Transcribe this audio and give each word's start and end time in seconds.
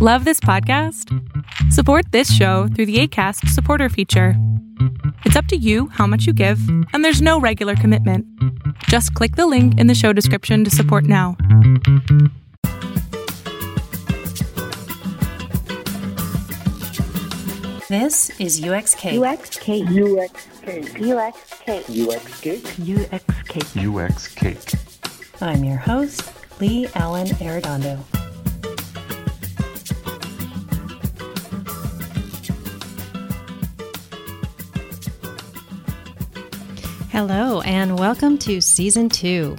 Love 0.00 0.24
this 0.24 0.38
podcast? 0.38 1.12
Support 1.72 2.12
this 2.12 2.32
show 2.32 2.68
through 2.68 2.86
the 2.86 3.00
ACAST 3.00 3.48
supporter 3.48 3.88
feature. 3.88 4.34
It's 5.24 5.34
up 5.34 5.46
to 5.46 5.56
you 5.56 5.88
how 5.88 6.06
much 6.06 6.24
you 6.24 6.32
give, 6.32 6.60
and 6.92 7.04
there's 7.04 7.20
no 7.20 7.40
regular 7.40 7.74
commitment. 7.74 8.24
Just 8.84 9.12
click 9.14 9.34
the 9.34 9.48
link 9.48 9.76
in 9.76 9.88
the 9.88 9.96
show 9.96 10.12
description 10.12 10.62
to 10.62 10.70
support 10.70 11.02
now. 11.02 11.36
This 17.88 18.30
is 18.38 18.60
UXK. 18.60 19.18
UXK. 19.18 19.84
UXK. 19.88 20.94
UXK. 20.94 21.82
UXK. 22.06 22.60
UXK. 22.86 24.06
UX 24.06 24.28
Cake. 24.28 24.72
I'm 25.40 25.64
your 25.64 25.78
host, 25.78 26.22
Leigh 26.60 26.86
Allen 26.94 27.26
Arredondo. 27.26 28.17
Hello, 37.18 37.60
and 37.62 37.98
welcome 37.98 38.38
to 38.38 38.60
season 38.60 39.08
two. 39.08 39.56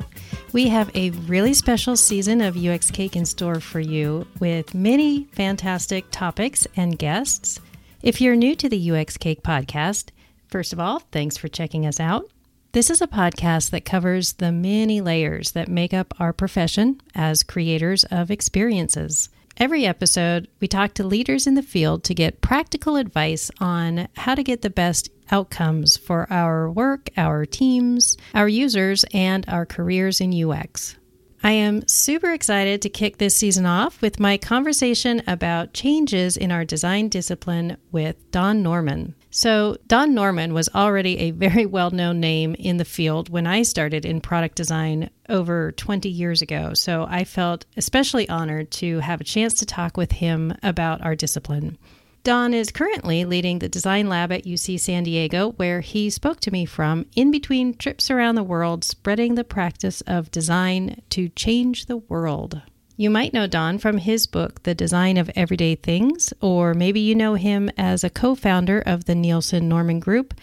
We 0.54 0.70
have 0.70 0.90
a 0.96 1.10
really 1.10 1.54
special 1.54 1.98
season 1.98 2.40
of 2.40 2.56
UX 2.56 2.90
Cake 2.90 3.18
in 3.18 3.26
store 3.26 3.60
for 3.60 3.82
you 3.82 4.26
with 4.40 4.74
many 4.74 5.26
fantastic 5.34 6.06
topics 6.10 6.66
and 6.78 6.98
guests. 6.98 7.60
If 8.02 8.22
you're 8.22 8.38
new 8.38 8.56
to 8.56 8.70
the 8.70 8.92
UX 8.92 9.18
Cake 9.18 9.44
podcast, 9.44 10.12
first 10.48 10.72
of 10.72 10.80
all, 10.80 11.00
thanks 11.12 11.36
for 11.36 11.50
checking 11.50 11.86
us 11.86 12.00
out. 12.00 12.32
This 12.72 12.90
is 12.90 13.02
a 13.02 13.08
podcast 13.08 13.72
that 13.72 13.84
covers 13.84 14.32
the 14.32 14.54
many 14.54 15.02
layers 15.02 15.52
that 15.52 15.68
make 15.68 15.94
up 15.94 16.14
our 16.18 16.32
profession 16.32 17.02
as 17.14 17.44
creators 17.44 18.06
of 18.06 18.32
experiences. 18.32 19.28
Every 19.60 19.86
episode, 19.86 20.48
we 20.62 20.70
talk 20.70 20.94
to 20.94 21.04
leaders 21.04 21.46
in 21.46 21.56
the 21.56 21.62
field 21.62 22.06
to 22.06 22.14
get 22.14 22.40
practical 22.40 22.96
advice 22.96 23.52
on 23.60 24.08
how 24.16 24.34
to 24.34 24.42
get 24.42 24.62
the 24.62 24.70
best 24.70 25.10
outcomes 25.32 25.98
for 25.98 26.32
our 26.32 26.72
work, 26.72 27.10
our 27.18 27.46
teams, 27.46 28.16
our 28.34 28.48
users, 28.48 29.04
and 29.14 29.44
our 29.50 29.66
careers 29.66 30.22
in 30.22 30.34
UX. 30.34 30.96
I 31.44 31.52
am 31.52 31.86
super 31.90 32.32
excited 32.32 32.82
to 32.82 32.90
kick 32.90 33.18
this 33.18 33.36
season 33.36 33.66
off 33.66 34.02
with 34.02 34.18
my 34.18 34.38
conversation 34.38 35.22
about 35.28 35.74
changes 35.74 36.38
in 36.38 36.54
our 36.54 36.64
design 36.64 37.10
discipline 37.10 37.76
with 37.92 38.16
Don 38.32 38.64
Norman. 38.64 39.14
So, 39.30 39.76
Don 39.88 40.14
Norman 40.14 40.54
was 40.54 40.70
already 40.74 41.18
a 41.20 41.32
very 41.32 41.66
well 41.66 41.92
known 41.92 42.22
name 42.22 42.56
in 42.56 42.78
the 42.78 42.86
field 42.86 43.28
when 43.28 43.46
I 43.46 43.64
started 43.64 44.06
in 44.06 44.22
product 44.22 44.56
design 44.56 45.10
over 45.30 45.72
20 45.74 46.10
years 46.10 46.42
ago. 46.42 46.74
So, 46.74 47.06
I 47.10 47.24
felt 47.24 47.66
especially 47.78 48.28
honored 48.28 48.72
to 48.72 49.00
have 49.00 49.22
a 49.22 49.26
chance 49.26 49.54
to 49.56 49.66
talk 49.66 49.98
with 49.98 50.12
him 50.12 50.54
about 50.64 51.02
our 51.02 51.16
discipline. 51.16 51.78
Don 52.24 52.54
is 52.54 52.72
currently 52.72 53.24
leading 53.24 53.60
the 53.60 53.70
design 53.70 54.10
lab 54.10 54.32
at 54.32 54.44
UC 54.44 54.80
San 54.80 55.04
Diego, 55.04 55.52
where 55.52 55.80
he 55.80 56.10
spoke 56.10 56.42
to 56.42 56.52
me 56.52 56.66
from 56.66 57.06
in 57.16 57.32
between 57.32 57.74
trips 57.74 58.12
around 58.12 58.36
the 58.36 58.44
world, 58.44 58.84
spreading 58.84 59.36
the 59.36 59.46
practice 59.46 60.02
of 60.02 60.30
design 60.30 61.02
to 61.12 61.30
change 61.30 61.86
the 61.86 61.98
world. 61.98 62.62
You 62.98 63.10
might 63.10 63.32
know 63.32 63.48
Don 63.48 63.78
from 63.78 63.98
his 63.98 64.28
book, 64.28 64.64
The 64.64 64.76
Design 64.76 65.16
of 65.16 65.32
Everyday 65.34 65.76
Things, 65.76 66.34
or 66.42 66.74
maybe 66.74 67.00
you 67.00 67.16
know 67.16 67.36
him 67.36 67.72
as 67.78 68.04
a 68.04 68.10
co 68.10 68.36
founder 68.36 68.80
of 68.80 69.06
the 69.06 69.16
Nielsen 69.16 69.70
Norman 69.70 70.02
Group, 70.02 70.34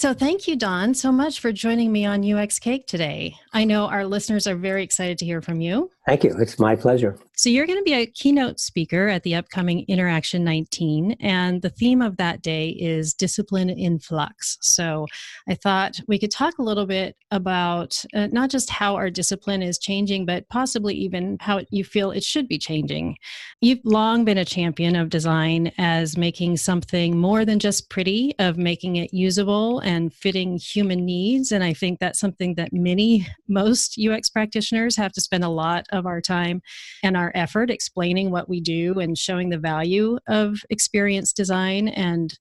So, 0.04 0.12
thank 0.12 0.46
you, 0.46 0.54
Don, 0.54 0.92
so 0.92 1.10
much 1.10 1.40
for 1.40 1.50
joining 1.50 1.90
me 1.90 2.04
on 2.04 2.30
UX 2.30 2.58
Cake 2.58 2.86
today. 2.86 3.36
I 3.54 3.64
know 3.64 3.86
our 3.86 4.04
listeners 4.04 4.46
are 4.46 4.54
very 4.54 4.82
excited 4.82 5.16
to 5.16 5.24
hear 5.24 5.40
from 5.40 5.62
you. 5.62 5.90
Thank 6.06 6.24
you. 6.24 6.36
It's 6.38 6.58
my 6.58 6.76
pleasure. 6.76 7.18
So, 7.36 7.50
you're 7.50 7.66
going 7.66 7.80
to 7.80 7.84
be 7.84 7.94
a 7.94 8.06
keynote 8.06 8.60
speaker 8.60 9.08
at 9.08 9.24
the 9.24 9.34
upcoming 9.34 9.84
Interaction 9.88 10.44
19, 10.44 11.16
and 11.18 11.62
the 11.62 11.68
theme 11.68 12.00
of 12.00 12.16
that 12.18 12.42
day 12.42 12.68
is 12.68 13.12
discipline 13.12 13.70
in 13.70 13.98
flux. 13.98 14.56
So, 14.60 15.06
I 15.48 15.54
thought 15.54 15.98
we 16.06 16.16
could 16.16 16.30
talk 16.30 16.58
a 16.58 16.62
little 16.62 16.86
bit 16.86 17.16
about 17.32 18.04
uh, 18.14 18.28
not 18.30 18.50
just 18.50 18.70
how 18.70 18.94
our 18.94 19.10
discipline 19.10 19.62
is 19.62 19.78
changing, 19.78 20.26
but 20.26 20.48
possibly 20.48 20.94
even 20.94 21.36
how 21.40 21.62
you 21.70 21.82
feel 21.82 22.12
it 22.12 22.22
should 22.22 22.46
be 22.46 22.56
changing. 22.56 23.16
You've 23.60 23.84
long 23.84 24.24
been 24.24 24.38
a 24.38 24.44
champion 24.44 24.94
of 24.94 25.08
design 25.08 25.72
as 25.76 26.16
making 26.16 26.58
something 26.58 27.18
more 27.18 27.44
than 27.44 27.58
just 27.58 27.90
pretty, 27.90 28.32
of 28.38 28.58
making 28.58 28.94
it 28.96 29.12
usable 29.12 29.80
and 29.80 30.14
fitting 30.14 30.56
human 30.56 31.04
needs. 31.04 31.50
And 31.50 31.64
I 31.64 31.72
think 31.72 31.98
that's 31.98 32.20
something 32.20 32.54
that 32.54 32.72
many, 32.72 33.26
most 33.48 33.98
UX 33.98 34.28
practitioners 34.28 34.94
have 34.94 35.12
to 35.14 35.20
spend 35.20 35.42
a 35.42 35.48
lot 35.48 35.86
of 35.90 36.06
our 36.06 36.20
time 36.20 36.62
and 37.02 37.16
our 37.16 37.23
effort 37.34 37.70
explaining 37.70 38.30
what 38.30 38.48
we 38.48 38.60
do 38.60 38.98
and 38.98 39.16
showing 39.16 39.48
the 39.48 39.58
value 39.58 40.18
of 40.28 40.58
experience 40.70 41.32
design 41.32 41.88
and 41.88 42.38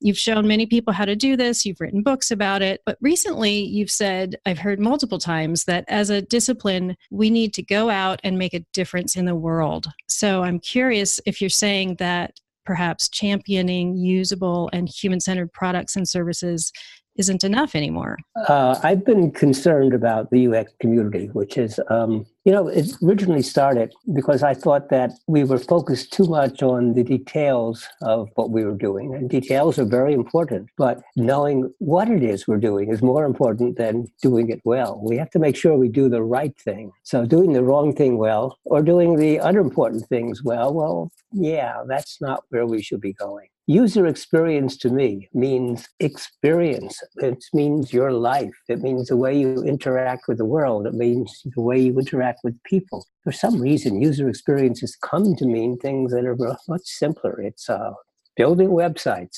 You've 0.00 0.18
shown 0.18 0.46
many 0.46 0.66
people 0.66 0.92
how 0.92 1.06
to 1.06 1.16
do 1.16 1.36
this. 1.36 1.64
You've 1.64 1.80
written 1.80 2.02
books 2.02 2.30
about 2.30 2.60
it. 2.60 2.82
But 2.84 2.98
recently, 3.00 3.60
you've 3.64 3.90
said, 3.90 4.36
I've 4.44 4.58
heard 4.58 4.78
multiple 4.78 5.18
times, 5.18 5.64
that 5.64 5.84
as 5.88 6.10
a 6.10 6.20
discipline, 6.20 6.96
we 7.10 7.30
need 7.30 7.54
to 7.54 7.62
go 7.62 7.88
out 7.88 8.20
and 8.22 8.38
make 8.38 8.52
a 8.52 8.64
difference 8.74 9.16
in 9.16 9.24
the 9.24 9.34
world. 9.34 9.86
So 10.06 10.42
I'm 10.42 10.60
curious 10.60 11.18
if 11.24 11.40
you're 11.40 11.48
saying 11.48 11.96
that 11.96 12.38
perhaps 12.66 13.08
championing 13.08 13.96
usable 13.96 14.68
and 14.72 14.88
human 14.88 15.20
centered 15.20 15.52
products 15.52 15.96
and 15.96 16.06
services 16.06 16.72
isn't 17.18 17.44
enough 17.44 17.74
anymore? 17.74 18.18
Uh, 18.48 18.78
I've 18.82 19.04
been 19.04 19.30
concerned 19.30 19.94
about 19.94 20.30
the 20.30 20.48
UX 20.48 20.72
community, 20.80 21.26
which 21.32 21.56
is, 21.56 21.80
um, 21.88 22.26
you 22.44 22.52
know, 22.52 22.68
it 22.68 22.92
originally 23.02 23.42
started 23.42 23.92
because 24.14 24.42
I 24.42 24.54
thought 24.54 24.88
that 24.90 25.12
we 25.26 25.44
were 25.44 25.58
focused 25.58 26.12
too 26.12 26.26
much 26.26 26.62
on 26.62 26.94
the 26.94 27.02
details 27.02 27.88
of 28.02 28.28
what 28.34 28.50
we 28.50 28.64
were 28.64 28.76
doing. 28.76 29.14
And 29.14 29.28
details 29.28 29.78
are 29.78 29.84
very 29.84 30.12
important, 30.12 30.68
but 30.76 31.02
knowing 31.16 31.72
what 31.78 32.08
it 32.08 32.22
is 32.22 32.46
we're 32.46 32.58
doing 32.58 32.90
is 32.90 33.02
more 33.02 33.24
important 33.24 33.76
than 33.76 34.06
doing 34.22 34.50
it 34.50 34.60
well. 34.64 35.00
We 35.02 35.16
have 35.16 35.30
to 35.30 35.38
make 35.38 35.56
sure 35.56 35.76
we 35.76 35.88
do 35.88 36.08
the 36.08 36.22
right 36.22 36.56
thing. 36.58 36.92
So 37.02 37.26
doing 37.26 37.52
the 37.52 37.62
wrong 37.62 37.94
thing 37.94 38.18
well 38.18 38.58
or 38.64 38.82
doing 38.82 39.16
the 39.16 39.38
unimportant 39.38 40.06
things 40.06 40.42
well, 40.42 40.72
well, 40.72 41.10
yeah, 41.32 41.82
that's 41.86 42.20
not 42.20 42.44
where 42.50 42.66
we 42.66 42.82
should 42.82 43.00
be 43.00 43.12
going. 43.12 43.48
User 43.68 44.06
experience 44.06 44.76
to 44.76 44.90
me 44.90 45.28
means 45.34 45.88
experience. 45.98 47.02
It 47.16 47.44
means 47.52 47.92
your 47.92 48.12
life. 48.12 48.54
It 48.68 48.80
means 48.80 49.08
the 49.08 49.16
way 49.16 49.36
you 49.36 49.64
interact 49.64 50.28
with 50.28 50.38
the 50.38 50.44
world. 50.44 50.86
It 50.86 50.94
means 50.94 51.42
the 51.44 51.60
way 51.60 51.80
you 51.80 51.98
interact 51.98 52.40
with 52.44 52.62
people. 52.62 53.04
For 53.24 53.32
some 53.32 53.60
reason, 53.60 54.00
user 54.00 54.28
experience 54.28 54.80
has 54.82 54.94
come 54.94 55.34
to 55.34 55.46
mean 55.46 55.78
things 55.78 56.12
that 56.12 56.24
are 56.24 56.36
much 56.68 56.84
simpler. 56.84 57.40
It's 57.40 57.68
uh, 57.68 57.94
building 58.36 58.68
websites. 58.68 59.36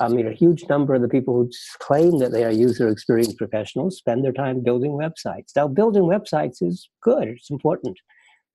I 0.00 0.08
mean, 0.08 0.26
a 0.26 0.34
huge 0.34 0.64
number 0.68 0.94
of 0.94 1.00
the 1.00 1.08
people 1.08 1.34
who 1.34 1.50
claim 1.78 2.18
that 2.18 2.32
they 2.32 2.44
are 2.44 2.50
user 2.50 2.88
experience 2.88 3.32
professionals 3.32 3.96
spend 3.96 4.22
their 4.22 4.32
time 4.32 4.62
building 4.62 4.92
websites. 4.92 5.52
Now, 5.56 5.68
building 5.68 6.02
websites 6.02 6.62
is 6.62 6.90
good, 7.02 7.28
it's 7.28 7.50
important. 7.50 7.98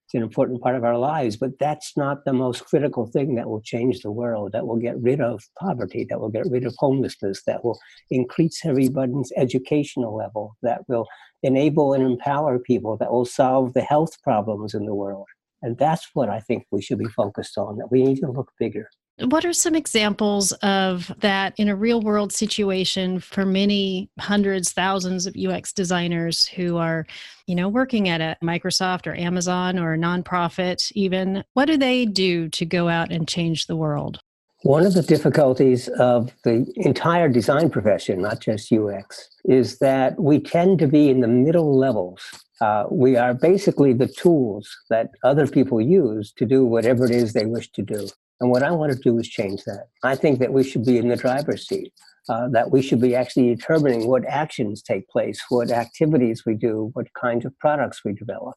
It's 0.07 0.13
an 0.13 0.23
important 0.23 0.61
part 0.61 0.77
of 0.77 0.85
our 0.85 0.97
lives, 0.97 1.35
but 1.35 1.59
that's 1.59 1.97
not 1.97 2.23
the 2.23 2.31
most 2.31 2.63
critical 2.63 3.07
thing 3.07 3.35
that 3.35 3.49
will 3.49 3.59
change 3.59 3.99
the 3.99 4.09
world, 4.09 4.53
that 4.53 4.65
will 4.65 4.77
get 4.77 4.97
rid 5.01 5.19
of 5.19 5.43
poverty, 5.59 6.05
that 6.09 6.21
will 6.21 6.29
get 6.29 6.49
rid 6.49 6.65
of 6.65 6.73
homelessness, 6.77 7.43
that 7.43 7.65
will 7.65 7.77
increase 8.09 8.65
everybody's 8.65 9.33
educational 9.35 10.15
level, 10.15 10.55
that 10.61 10.87
will 10.87 11.07
enable 11.43 11.91
and 11.91 12.05
empower 12.05 12.57
people, 12.57 12.95
that 12.95 13.11
will 13.11 13.25
solve 13.25 13.73
the 13.73 13.81
health 13.81 14.13
problems 14.23 14.73
in 14.73 14.85
the 14.85 14.95
world. 14.95 15.27
And 15.61 15.77
that's 15.77 16.07
what 16.13 16.29
I 16.29 16.39
think 16.39 16.65
we 16.71 16.81
should 16.81 16.99
be 16.99 17.09
focused 17.09 17.57
on, 17.57 17.77
that 17.77 17.91
we 17.91 18.01
need 18.01 18.21
to 18.21 18.31
look 18.31 18.53
bigger. 18.57 18.89
What 19.19 19.45
are 19.45 19.53
some 19.53 19.73
examples 19.73 20.51
of 20.61 21.11
that 21.21 21.55
in 21.57 21.69
a 21.69 21.75
real 21.75 22.01
world 22.01 22.31
situation 22.31 23.19
for 23.19 23.45
many 23.45 24.11
hundreds, 24.19 24.71
thousands 24.71 25.25
of 25.25 25.35
UX 25.35 25.73
designers 25.73 26.47
who 26.47 26.77
are, 26.77 27.07
you 27.47 27.55
know, 27.55 27.67
working 27.67 28.09
at 28.09 28.21
a 28.21 28.37
Microsoft 28.43 29.07
or 29.07 29.15
Amazon 29.15 29.79
or 29.79 29.95
a 29.95 29.97
nonprofit 29.97 30.91
even? 30.93 31.43
What 31.53 31.65
do 31.65 31.77
they 31.77 32.05
do 32.05 32.47
to 32.49 32.63
go 32.63 32.89
out 32.89 33.11
and 33.11 33.27
change 33.27 33.65
the 33.65 33.75
world? 33.75 34.19
One 34.61 34.85
of 34.85 34.93
the 34.93 35.01
difficulties 35.01 35.87
of 35.99 36.31
the 36.43 36.71
entire 36.75 37.27
design 37.27 37.71
profession, 37.71 38.21
not 38.21 38.39
just 38.39 38.71
UX, 38.71 39.29
is 39.45 39.79
that 39.79 40.19
we 40.19 40.39
tend 40.39 40.77
to 40.77 40.87
be 40.87 41.09
in 41.09 41.21
the 41.21 41.27
middle 41.27 41.75
levels. 41.75 42.21
Uh, 42.61 42.85
we 42.91 43.17
are 43.17 43.33
basically 43.33 43.93
the 43.93 44.07
tools 44.07 44.69
that 44.91 45.09
other 45.23 45.47
people 45.47 45.81
use 45.81 46.31
to 46.33 46.45
do 46.45 46.65
whatever 46.65 47.05
it 47.05 47.11
is 47.11 47.33
they 47.33 47.45
wish 47.47 47.71
to 47.71 47.81
do. 47.81 48.07
And 48.39 48.49
what 48.49 48.63
I 48.63 48.71
want 48.71 48.91
to 48.93 48.99
do 48.99 49.17
is 49.17 49.27
change 49.27 49.63
that. 49.65 49.87
I 50.03 50.15
think 50.15 50.39
that 50.39 50.53
we 50.53 50.63
should 50.63 50.85
be 50.85 50.97
in 50.97 51.07
the 51.07 51.15
driver's 51.15 51.67
seat, 51.67 51.91
uh, 52.29 52.47
that 52.49 52.71
we 52.71 52.81
should 52.81 53.01
be 53.01 53.15
actually 53.15 53.55
determining 53.55 54.07
what 54.07 54.25
actions 54.25 54.81
take 54.81 55.07
place, 55.09 55.41
what 55.49 55.71
activities 55.71 56.45
we 56.45 56.53
do, 56.53 56.91
what 56.93 57.13
kinds 57.13 57.45
of 57.45 57.57
products 57.59 58.03
we 58.05 58.13
develop. 58.13 58.55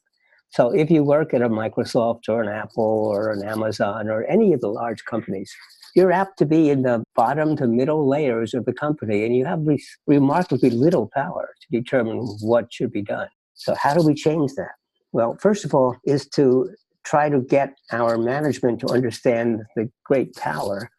So 0.50 0.70
if 0.70 0.90
you 0.90 1.04
work 1.04 1.32
at 1.32 1.42
a 1.42 1.48
Microsoft 1.48 2.28
or 2.28 2.42
an 2.42 2.48
Apple 2.48 2.84
or 2.84 3.30
an 3.30 3.44
Amazon 3.44 4.08
or 4.08 4.24
any 4.24 4.52
of 4.52 4.60
the 4.60 4.68
large 4.68 5.04
companies, 5.04 5.54
you're 5.94 6.12
apt 6.12 6.38
to 6.38 6.46
be 6.46 6.70
in 6.70 6.82
the 6.82 7.04
bottom 7.14 7.56
to 7.56 7.66
middle 7.66 8.08
layers 8.08 8.52
of 8.52 8.64
the 8.64 8.72
company 8.72 9.24
and 9.24 9.34
you 9.34 9.44
have 9.44 9.60
re- 9.62 9.82
remarkably 10.06 10.70
little 10.70 11.08
power 11.14 11.50
to 11.60 11.80
determine 11.80 12.18
what 12.40 12.72
should 12.72 12.92
be 12.92 13.02
done. 13.02 13.28
So 13.54 13.74
how 13.80 13.94
do 13.94 14.04
we 14.04 14.14
change 14.14 14.52
that? 14.54 14.72
Well, 15.12 15.36
first 15.40 15.64
of 15.64 15.74
all, 15.74 15.96
is 16.04 16.26
to 16.30 16.70
try 17.04 17.28
to 17.28 17.40
get 17.40 17.74
our 17.92 18.18
management 18.18 18.80
to 18.80 18.88
understand 18.88 19.62
the 19.76 19.90
great 20.04 20.34
power 20.36 20.90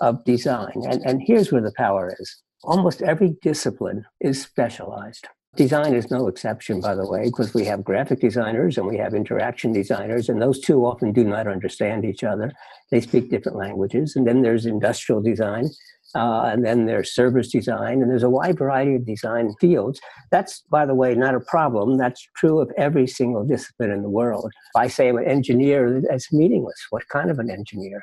of 0.00 0.24
design. 0.24 0.82
And, 0.88 1.02
and 1.04 1.22
here's 1.24 1.52
where 1.52 1.62
the 1.62 1.72
power 1.76 2.14
is 2.18 2.42
almost 2.62 3.02
every 3.02 3.36
discipline 3.42 4.04
is 4.20 4.42
specialized. 4.42 5.28
Design 5.56 5.94
is 5.94 6.12
no 6.12 6.28
exception, 6.28 6.80
by 6.80 6.94
the 6.94 7.08
way, 7.08 7.24
because 7.24 7.54
we 7.54 7.64
have 7.64 7.82
graphic 7.82 8.20
designers 8.20 8.78
and 8.78 8.86
we 8.86 8.96
have 8.98 9.14
interaction 9.14 9.72
designers, 9.72 10.28
and 10.28 10.40
those 10.40 10.60
two 10.60 10.86
often 10.86 11.12
do 11.12 11.24
not 11.24 11.48
understand 11.48 12.04
each 12.04 12.22
other. 12.22 12.52
They 12.92 13.00
speak 13.00 13.30
different 13.30 13.58
languages. 13.58 14.14
And 14.14 14.28
then 14.28 14.42
there's 14.42 14.64
industrial 14.64 15.20
design, 15.20 15.68
uh, 16.14 16.50
and 16.52 16.64
then 16.64 16.86
there's 16.86 17.14
service 17.14 17.48
design, 17.48 18.02
and 18.02 18.10
there's 18.10 18.22
a 18.22 18.30
wide 18.30 18.58
variety 18.58 18.96
of 18.96 19.06
design 19.06 19.54
fields. 19.60 20.00
That's, 20.30 20.62
by 20.70 20.86
the 20.86 20.94
way, 20.94 21.14
not 21.14 21.34
a 21.34 21.40
problem. 21.40 21.98
That's 21.98 22.26
true 22.36 22.60
of 22.60 22.70
every 22.76 23.06
single 23.06 23.44
discipline 23.44 23.90
in 23.90 24.02
the 24.02 24.10
world. 24.10 24.50
If 24.74 24.80
I 24.80 24.88
say 24.88 25.08
I'm 25.08 25.18
an 25.18 25.26
engineer, 25.26 26.02
that's 26.08 26.32
meaningless. 26.32 26.86
What 26.90 27.08
kind 27.08 27.30
of 27.30 27.38
an 27.38 27.50
engineer? 27.50 28.02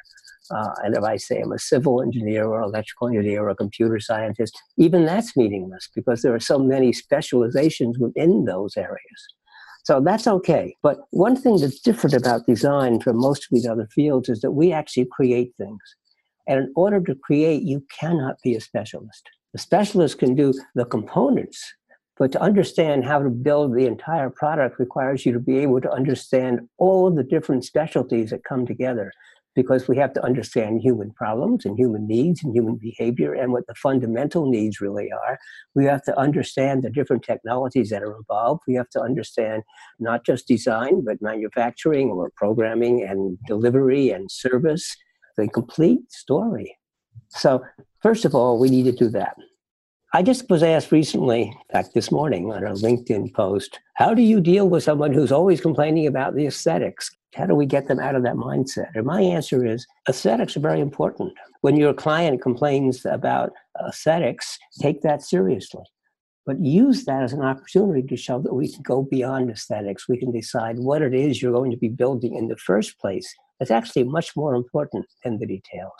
Uh, 0.50 0.71
and 0.83 0.95
if 0.95 1.04
I 1.04 1.18
say 1.18 1.42
I'm 1.42 1.51
a 1.51 1.59
civil 1.59 2.01
engineer 2.01 2.45
or 2.45 2.62
electrical 2.62 3.09
engineer 3.09 3.44
or 3.44 3.50
a 3.50 3.56
computer 3.56 4.00
scientist, 4.00 4.57
even 4.77 5.06
that's 5.06 5.36
meaningless 5.36 5.89
because 5.94 6.21
there 6.21 6.33
are 6.33 6.39
so 6.39 6.57
many 6.57 6.94
specializations 6.94 7.98
within 8.00 8.45
those 8.45 8.77
areas. 8.77 9.27
So 9.83 10.01
that's 10.01 10.27
okay. 10.27 10.75
But 10.83 11.00
one 11.12 11.36
thing 11.36 11.59
that's 11.59 11.80
different 11.80 12.13
about 12.13 12.45
design 12.45 13.00
from 13.00 13.18
most 13.18 13.44
of 13.44 13.50
these 13.51 13.68
other 13.68 13.88
fields 13.94 14.30
is 14.30 14.42
that 14.42 14.51
we 14.51 14.71
actually 14.71 15.07
create 15.12 15.54
things. 15.57 15.80
And 16.47 16.59
in 16.59 16.73
order 16.75 17.01
to 17.01 17.15
create, 17.15 17.63
you 17.63 17.83
cannot 17.99 18.35
be 18.44 18.55
a 18.55 18.61
specialist. 18.61 19.29
The 19.53 19.59
specialist 19.59 20.19
can 20.19 20.35
do 20.35 20.53
the 20.75 20.85
components, 20.85 21.63
but 22.17 22.31
to 22.31 22.41
understand 22.41 23.05
how 23.05 23.21
to 23.21 23.29
build 23.29 23.75
the 23.75 23.85
entire 23.85 24.29
product 24.29 24.79
requires 24.79 25.25
you 25.25 25.33
to 25.33 25.39
be 25.39 25.57
able 25.59 25.81
to 25.81 25.91
understand 25.91 26.61
all 26.77 27.07
of 27.07 27.15
the 27.15 27.23
different 27.23 27.65
specialties 27.65 28.31
that 28.31 28.44
come 28.44 28.65
together 28.65 29.11
because 29.57 29.88
we 29.88 29.97
have 29.97 30.13
to 30.13 30.23
understand 30.23 30.79
human 30.81 31.11
problems 31.13 31.65
and 31.65 31.79
human 31.79 32.07
needs 32.07 32.44
and 32.44 32.55
human 32.55 32.75
behavior 32.75 33.33
and 33.33 33.51
what 33.51 33.65
the 33.65 33.73
fundamental 33.73 34.47
needs 34.47 34.79
really 34.79 35.09
are. 35.11 35.39
We 35.73 35.85
have 35.85 36.03
to 36.03 36.17
understand 36.17 36.83
the 36.83 36.91
different 36.91 37.23
technologies 37.23 37.89
that 37.89 38.03
are 38.03 38.15
involved. 38.15 38.61
We 38.67 38.75
have 38.75 38.89
to 38.91 39.01
understand 39.01 39.63
not 39.99 40.23
just 40.23 40.47
design, 40.47 41.03
but 41.03 41.23
manufacturing 41.23 42.11
or 42.11 42.31
programming 42.35 43.01
and 43.01 43.39
delivery 43.47 44.11
and 44.11 44.29
service 44.29 44.95
the 45.37 45.47
complete 45.47 46.11
story. 46.11 46.77
So, 47.29 47.63
first 48.01 48.25
of 48.25 48.35
all, 48.35 48.59
we 48.59 48.69
need 48.69 48.83
to 48.83 48.91
do 48.91 49.09
that. 49.09 49.37
I 50.13 50.23
just 50.23 50.49
was 50.49 50.63
asked 50.63 50.91
recently, 50.91 51.43
in 51.43 51.53
fact, 51.71 51.93
this 51.93 52.11
morning 52.11 52.51
on 52.51 52.63
a 52.63 52.73
LinkedIn 52.73 53.33
post, 53.33 53.79
how 53.95 54.13
do 54.13 54.21
you 54.21 54.39
deal 54.39 54.69
with 54.69 54.83
someone 54.83 55.13
who's 55.13 55.33
always 55.33 55.61
complaining 55.61 56.07
about 56.07 56.35
the 56.35 56.47
aesthetics? 56.47 57.11
How 57.35 57.45
do 57.45 57.53
we 57.53 57.65
get 57.65 57.87
them 57.87 57.99
out 57.99 58.15
of 58.15 58.23
that 58.23 58.35
mindset? 58.35 58.87
And 58.95 59.05
my 59.05 59.21
answer 59.21 59.65
is 59.65 59.85
aesthetics 60.07 60.55
are 60.55 60.61
very 60.61 60.79
important. 60.79 61.33
When 61.61 61.75
your 61.75 61.93
client 61.93 62.41
complains 62.41 63.05
about 63.05 63.51
aesthetics, 63.85 64.57
take 64.81 65.01
that 65.01 65.21
seriously. 65.21 65.83
But 66.45 66.61
use 66.61 67.03
that 67.03 67.23
as 67.23 67.33
an 67.33 67.41
opportunity 67.41 68.01
to 68.07 68.15
show 68.15 68.39
that 68.39 68.53
we 68.53 68.71
can 68.71 68.81
go 68.83 69.03
beyond 69.03 69.51
aesthetics. 69.51 70.07
We 70.07 70.17
can 70.17 70.31
decide 70.31 70.79
what 70.79 71.01
it 71.01 71.13
is 71.13 71.41
you're 71.41 71.51
going 71.51 71.71
to 71.71 71.77
be 71.77 71.89
building 71.89 72.35
in 72.35 72.47
the 72.47 72.55
first 72.55 72.97
place 72.97 73.31
is 73.59 73.71
actually 73.71 74.04
much 74.04 74.36
more 74.36 74.56
important 74.56 75.06
than 75.24 75.38
the 75.39 75.45
details. 75.45 75.94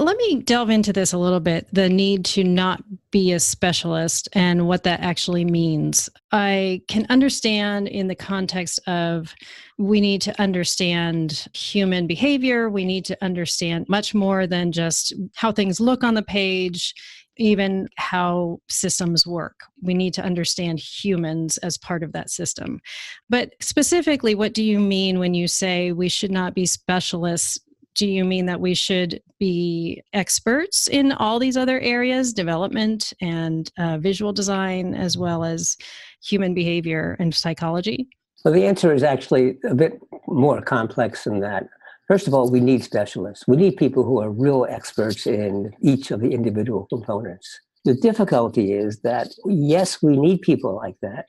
Let 0.00 0.16
me 0.16 0.40
delve 0.40 0.70
into 0.70 0.94
this 0.94 1.12
a 1.12 1.18
little 1.18 1.40
bit 1.40 1.68
the 1.74 1.90
need 1.90 2.24
to 2.26 2.42
not 2.42 2.82
be 3.10 3.32
a 3.32 3.40
specialist 3.40 4.30
and 4.32 4.66
what 4.66 4.84
that 4.84 5.00
actually 5.00 5.44
means. 5.44 6.08
I 6.32 6.80
can 6.88 7.04
understand 7.10 7.86
in 7.86 8.08
the 8.08 8.14
context 8.14 8.80
of 8.88 9.34
we 9.76 10.00
need 10.00 10.22
to 10.22 10.40
understand 10.40 11.46
human 11.52 12.06
behavior, 12.06 12.70
we 12.70 12.86
need 12.86 13.04
to 13.06 13.18
understand 13.22 13.90
much 13.90 14.14
more 14.14 14.46
than 14.46 14.72
just 14.72 15.12
how 15.34 15.52
things 15.52 15.80
look 15.80 16.02
on 16.02 16.14
the 16.14 16.22
page 16.22 16.94
even 17.40 17.88
how 17.96 18.60
systems 18.68 19.26
work. 19.26 19.60
We 19.82 19.94
need 19.94 20.14
to 20.14 20.22
understand 20.22 20.78
humans 20.78 21.56
as 21.58 21.78
part 21.78 22.02
of 22.02 22.12
that 22.12 22.30
system. 22.30 22.80
But 23.28 23.54
specifically, 23.60 24.34
what 24.34 24.52
do 24.52 24.62
you 24.62 24.78
mean 24.78 25.18
when 25.18 25.34
you 25.34 25.48
say 25.48 25.92
we 25.92 26.08
should 26.08 26.30
not 26.30 26.54
be 26.54 26.66
specialists? 26.66 27.58
Do 27.94 28.06
you 28.06 28.24
mean 28.24 28.46
that 28.46 28.60
we 28.60 28.74
should 28.74 29.20
be 29.38 30.02
experts 30.12 30.86
in 30.86 31.12
all 31.12 31.38
these 31.38 31.56
other 31.56 31.80
areas, 31.80 32.32
development 32.32 33.12
and 33.20 33.70
uh, 33.78 33.98
visual 33.98 34.32
design, 34.32 34.94
as 34.94 35.16
well 35.16 35.42
as 35.42 35.76
human 36.22 36.54
behavior 36.54 37.16
and 37.18 37.34
psychology? 37.34 38.08
Well, 38.44 38.54
the 38.54 38.66
answer 38.66 38.92
is 38.92 39.02
actually 39.02 39.58
a 39.68 39.74
bit 39.74 39.98
more 40.26 40.62
complex 40.62 41.24
than 41.24 41.40
that. 41.40 41.68
First 42.10 42.26
of 42.26 42.34
all, 42.34 42.50
we 42.50 42.58
need 42.58 42.82
specialists. 42.82 43.46
We 43.46 43.56
need 43.56 43.76
people 43.76 44.02
who 44.02 44.20
are 44.20 44.32
real 44.32 44.66
experts 44.68 45.28
in 45.28 45.72
each 45.80 46.10
of 46.10 46.20
the 46.20 46.30
individual 46.30 46.86
components. 46.88 47.48
The 47.84 47.94
difficulty 47.94 48.72
is 48.72 48.98
that, 49.02 49.28
yes, 49.46 50.02
we 50.02 50.16
need 50.16 50.42
people 50.42 50.74
like 50.74 50.96
that. 51.02 51.26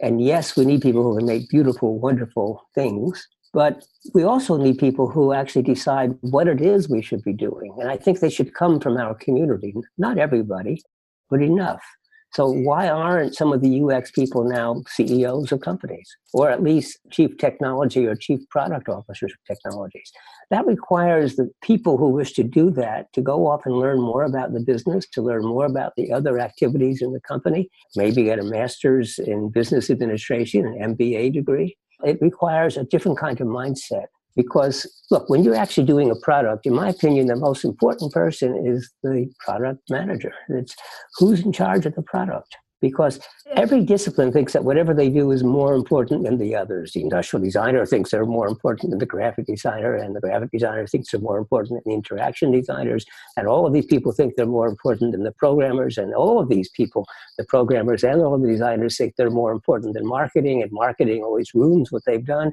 And 0.00 0.24
yes, 0.24 0.56
we 0.56 0.64
need 0.64 0.80
people 0.80 1.02
who 1.02 1.18
can 1.18 1.26
make 1.26 1.50
beautiful, 1.50 1.98
wonderful 1.98 2.62
things. 2.74 3.28
But 3.52 3.84
we 4.14 4.22
also 4.22 4.56
need 4.56 4.78
people 4.78 5.10
who 5.10 5.34
actually 5.34 5.60
decide 5.60 6.16
what 6.22 6.48
it 6.48 6.62
is 6.62 6.88
we 6.88 7.02
should 7.02 7.22
be 7.22 7.34
doing. 7.34 7.76
And 7.78 7.90
I 7.90 7.98
think 7.98 8.20
they 8.20 8.30
should 8.30 8.54
come 8.54 8.80
from 8.80 8.96
our 8.96 9.14
community. 9.14 9.74
Not 9.98 10.16
everybody, 10.16 10.80
but 11.28 11.42
enough. 11.42 11.82
So 12.34 12.48
why 12.50 12.88
aren't 12.88 13.36
some 13.36 13.52
of 13.52 13.60
the 13.60 13.80
UX 13.80 14.10
people 14.10 14.42
now 14.42 14.82
CEOs 14.88 15.52
of 15.52 15.60
companies, 15.60 16.08
or 16.32 16.50
at 16.50 16.64
least 16.64 16.98
chief 17.10 17.38
technology 17.38 18.06
or 18.06 18.16
chief 18.16 18.40
product 18.50 18.88
officers 18.88 19.32
of 19.32 19.38
technologies? 19.46 20.10
That 20.50 20.66
requires 20.66 21.36
the 21.36 21.48
people 21.62 21.96
who 21.96 22.08
wish 22.08 22.32
to 22.32 22.42
do 22.42 22.72
that 22.72 23.12
to 23.12 23.22
go 23.22 23.46
off 23.46 23.62
and 23.66 23.76
learn 23.76 24.00
more 24.00 24.24
about 24.24 24.52
the 24.52 24.58
business, 24.58 25.06
to 25.10 25.22
learn 25.22 25.42
more 25.42 25.64
about 25.64 25.92
the 25.96 26.12
other 26.12 26.40
activities 26.40 27.00
in 27.00 27.12
the 27.12 27.20
company, 27.20 27.70
maybe 27.94 28.24
get 28.24 28.40
a 28.40 28.44
master's 28.44 29.20
in 29.20 29.50
business 29.50 29.88
administration, 29.88 30.66
an 30.66 30.96
MBA 30.96 31.32
degree. 31.34 31.76
It 32.02 32.18
requires 32.20 32.76
a 32.76 32.82
different 32.82 33.16
kind 33.16 33.40
of 33.40 33.46
mindset 33.46 34.06
because, 34.36 34.86
look, 35.10 35.28
when 35.28 35.44
you're 35.44 35.54
actually 35.54 35.86
doing 35.86 36.10
a 36.10 36.16
product, 36.16 36.66
in 36.66 36.74
my 36.74 36.88
opinion, 36.88 37.26
the 37.26 37.36
most 37.36 37.64
important 37.64 38.12
person 38.12 38.66
is 38.66 38.90
the 39.02 39.30
product 39.38 39.82
manager. 39.90 40.32
It's 40.48 40.74
who's 41.18 41.40
in 41.40 41.52
charge 41.52 41.86
of 41.86 41.94
the 41.94 42.02
product. 42.02 42.56
Because 42.80 43.18
every 43.52 43.82
discipline 43.82 44.30
thinks 44.30 44.52
that 44.52 44.64
whatever 44.64 44.92
they 44.92 45.08
do 45.08 45.30
is 45.30 45.42
more 45.42 45.74
important 45.74 46.24
than 46.24 46.36
the 46.36 46.54
others. 46.54 46.92
The 46.92 47.00
industrial 47.00 47.42
designer 47.42 47.86
thinks 47.86 48.10
they're 48.10 48.26
more 48.26 48.46
important 48.46 48.90
than 48.90 48.98
the 48.98 49.06
graphic 49.06 49.46
designer, 49.46 49.94
and 49.94 50.14
the 50.14 50.20
graphic 50.20 50.50
designer 50.50 50.86
thinks 50.86 51.10
they're 51.10 51.20
more 51.20 51.38
important 51.38 51.82
than 51.82 51.90
the 51.90 51.96
interaction 51.96 52.50
designers. 52.50 53.06
And 53.38 53.48
all 53.48 53.66
of 53.66 53.72
these 53.72 53.86
people 53.86 54.12
think 54.12 54.34
they're 54.36 54.44
more 54.44 54.68
important 54.68 55.12
than 55.12 55.22
the 55.22 55.32
programmers, 55.32 55.96
and 55.96 56.14
all 56.14 56.38
of 56.38 56.50
these 56.50 56.68
people, 56.68 57.06
the 57.38 57.44
programmers 57.44 58.04
and 58.04 58.20
all 58.20 58.34
of 58.34 58.42
the 58.42 58.48
designers, 58.48 58.98
think 58.98 59.14
they're 59.16 59.30
more 59.30 59.52
important 59.52 59.94
than 59.94 60.06
marketing, 60.06 60.62
and 60.62 60.70
marketing 60.70 61.22
always 61.22 61.54
ruins 61.54 61.90
what 61.90 62.02
they've 62.04 62.26
done 62.26 62.52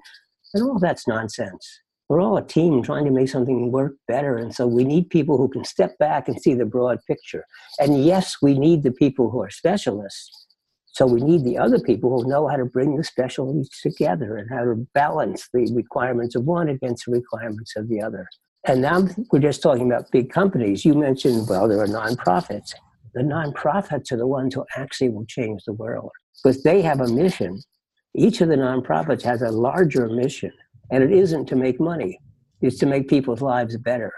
And 0.54 0.64
all 0.64 0.80
that's 0.80 1.08
nonsense. 1.08 1.80
We're 2.10 2.22
all 2.22 2.36
a 2.36 2.46
team 2.46 2.84
trying 2.84 3.06
to 3.06 3.12
make 3.12 3.30
something 3.30 3.72
work 3.72 3.94
better. 4.08 4.36
And 4.36 4.54
so 4.54 4.68
we 4.68 4.84
need 4.84 5.10
people 5.10 5.38
who 5.38 5.48
can 5.48 5.64
step 5.64 5.98
back 5.98 6.28
and 6.28 6.42
see 6.42 6.54
the 6.54 6.66
broad 6.66 7.00
picture. 7.08 7.46
And 7.80 8.04
yes, 8.04 8.36
we 8.42 8.60
need 8.60 8.84
the 8.84 8.92
people 8.92 9.30
who 9.30 9.42
are 9.42 9.50
specialists. 9.50 10.48
So 10.88 11.08
we 11.08 11.22
need 11.22 11.46
the 11.46 11.58
other 11.58 11.80
people 11.80 12.10
who 12.10 12.30
know 12.30 12.50
how 12.50 12.58
to 12.58 12.66
bring 12.66 12.98
the 12.98 13.04
specialties 13.06 13.70
together 13.82 14.36
and 14.36 14.50
how 14.50 14.66
to 14.66 14.86
balance 14.94 15.48
the 15.54 15.72
requirements 15.74 16.36
of 16.36 16.44
one 16.44 16.68
against 16.68 17.06
the 17.06 17.14
requirements 17.14 17.78
of 17.78 17.88
the 17.88 18.02
other. 18.02 18.28
And 18.68 18.82
now 18.82 19.08
we're 19.32 19.40
just 19.40 19.64
talking 19.64 19.90
about 19.90 20.12
big 20.12 20.32
companies. 20.32 20.84
You 20.84 20.94
mentioned, 20.94 21.48
well, 21.48 21.70
there 21.70 21.80
are 21.80 21.88
nonprofits. 21.88 22.74
The 23.14 23.22
nonprofits 23.22 24.12
are 24.12 24.18
the 24.18 24.28
ones 24.28 24.54
who 24.54 24.66
actually 24.76 25.10
will 25.10 25.26
change 25.26 25.64
the 25.66 25.74
world 25.74 26.12
because 26.44 26.62
they 26.64 26.82
have 26.82 27.00
a 27.00 27.08
mission. 27.08 27.62
Each 28.14 28.42
of 28.42 28.50
the 28.50 28.56
nonprofits 28.56 29.22
has 29.24 29.42
a 29.42 29.50
larger 29.50 30.08
mission, 30.08 30.52
and 30.92 31.04
it 31.04 31.12
isn't 31.12 31.46
to 31.48 31.56
make 31.56 31.80
money, 31.80 32.20
it's 32.62 32.78
to 32.80 32.86
make 32.86 33.08
people's 33.08 33.42
lives 33.42 33.78
better. 33.78 34.12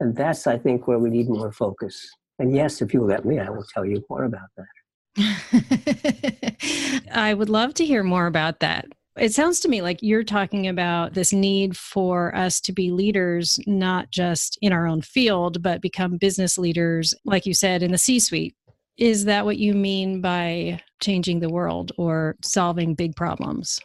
And 0.00 0.14
that's, 0.14 0.46
I 0.46 0.58
think, 0.58 0.86
where 0.86 0.98
we 0.98 1.10
need 1.10 1.28
more 1.28 1.52
focus. 1.52 2.08
And 2.38 2.54
yes, 2.54 2.82
if 2.82 2.92
you 2.92 3.02
let 3.04 3.24
me, 3.24 3.38
I 3.38 3.48
will 3.50 3.64
tell 3.72 3.84
you 3.84 4.04
more 4.10 4.24
about 4.24 4.48
that. 4.56 4.66
I 7.12 7.34
would 7.34 7.48
love 7.48 7.74
to 7.74 7.84
hear 7.84 8.02
more 8.02 8.26
about 8.26 8.60
that. 8.60 8.86
It 9.18 9.34
sounds 9.34 9.60
to 9.60 9.68
me 9.68 9.82
like 9.82 10.02
you're 10.02 10.24
talking 10.24 10.66
about 10.68 11.12
this 11.12 11.32
need 11.34 11.76
for 11.76 12.34
us 12.34 12.60
to 12.62 12.72
be 12.72 12.90
leaders, 12.90 13.60
not 13.66 14.10
just 14.10 14.58
in 14.62 14.72
our 14.72 14.86
own 14.86 15.02
field, 15.02 15.62
but 15.62 15.82
become 15.82 16.16
business 16.16 16.56
leaders, 16.56 17.14
like 17.24 17.44
you 17.44 17.52
said, 17.52 17.82
in 17.82 17.92
the 17.92 17.98
C 17.98 18.18
suite. 18.18 18.54
Is 18.98 19.24
that 19.24 19.44
what 19.44 19.58
you 19.58 19.74
mean 19.74 20.20
by 20.20 20.80
changing 21.00 21.40
the 21.40 21.48
world 21.48 21.92
or 21.96 22.36
solving 22.42 22.94
big 22.94 23.16
problems? 23.16 23.80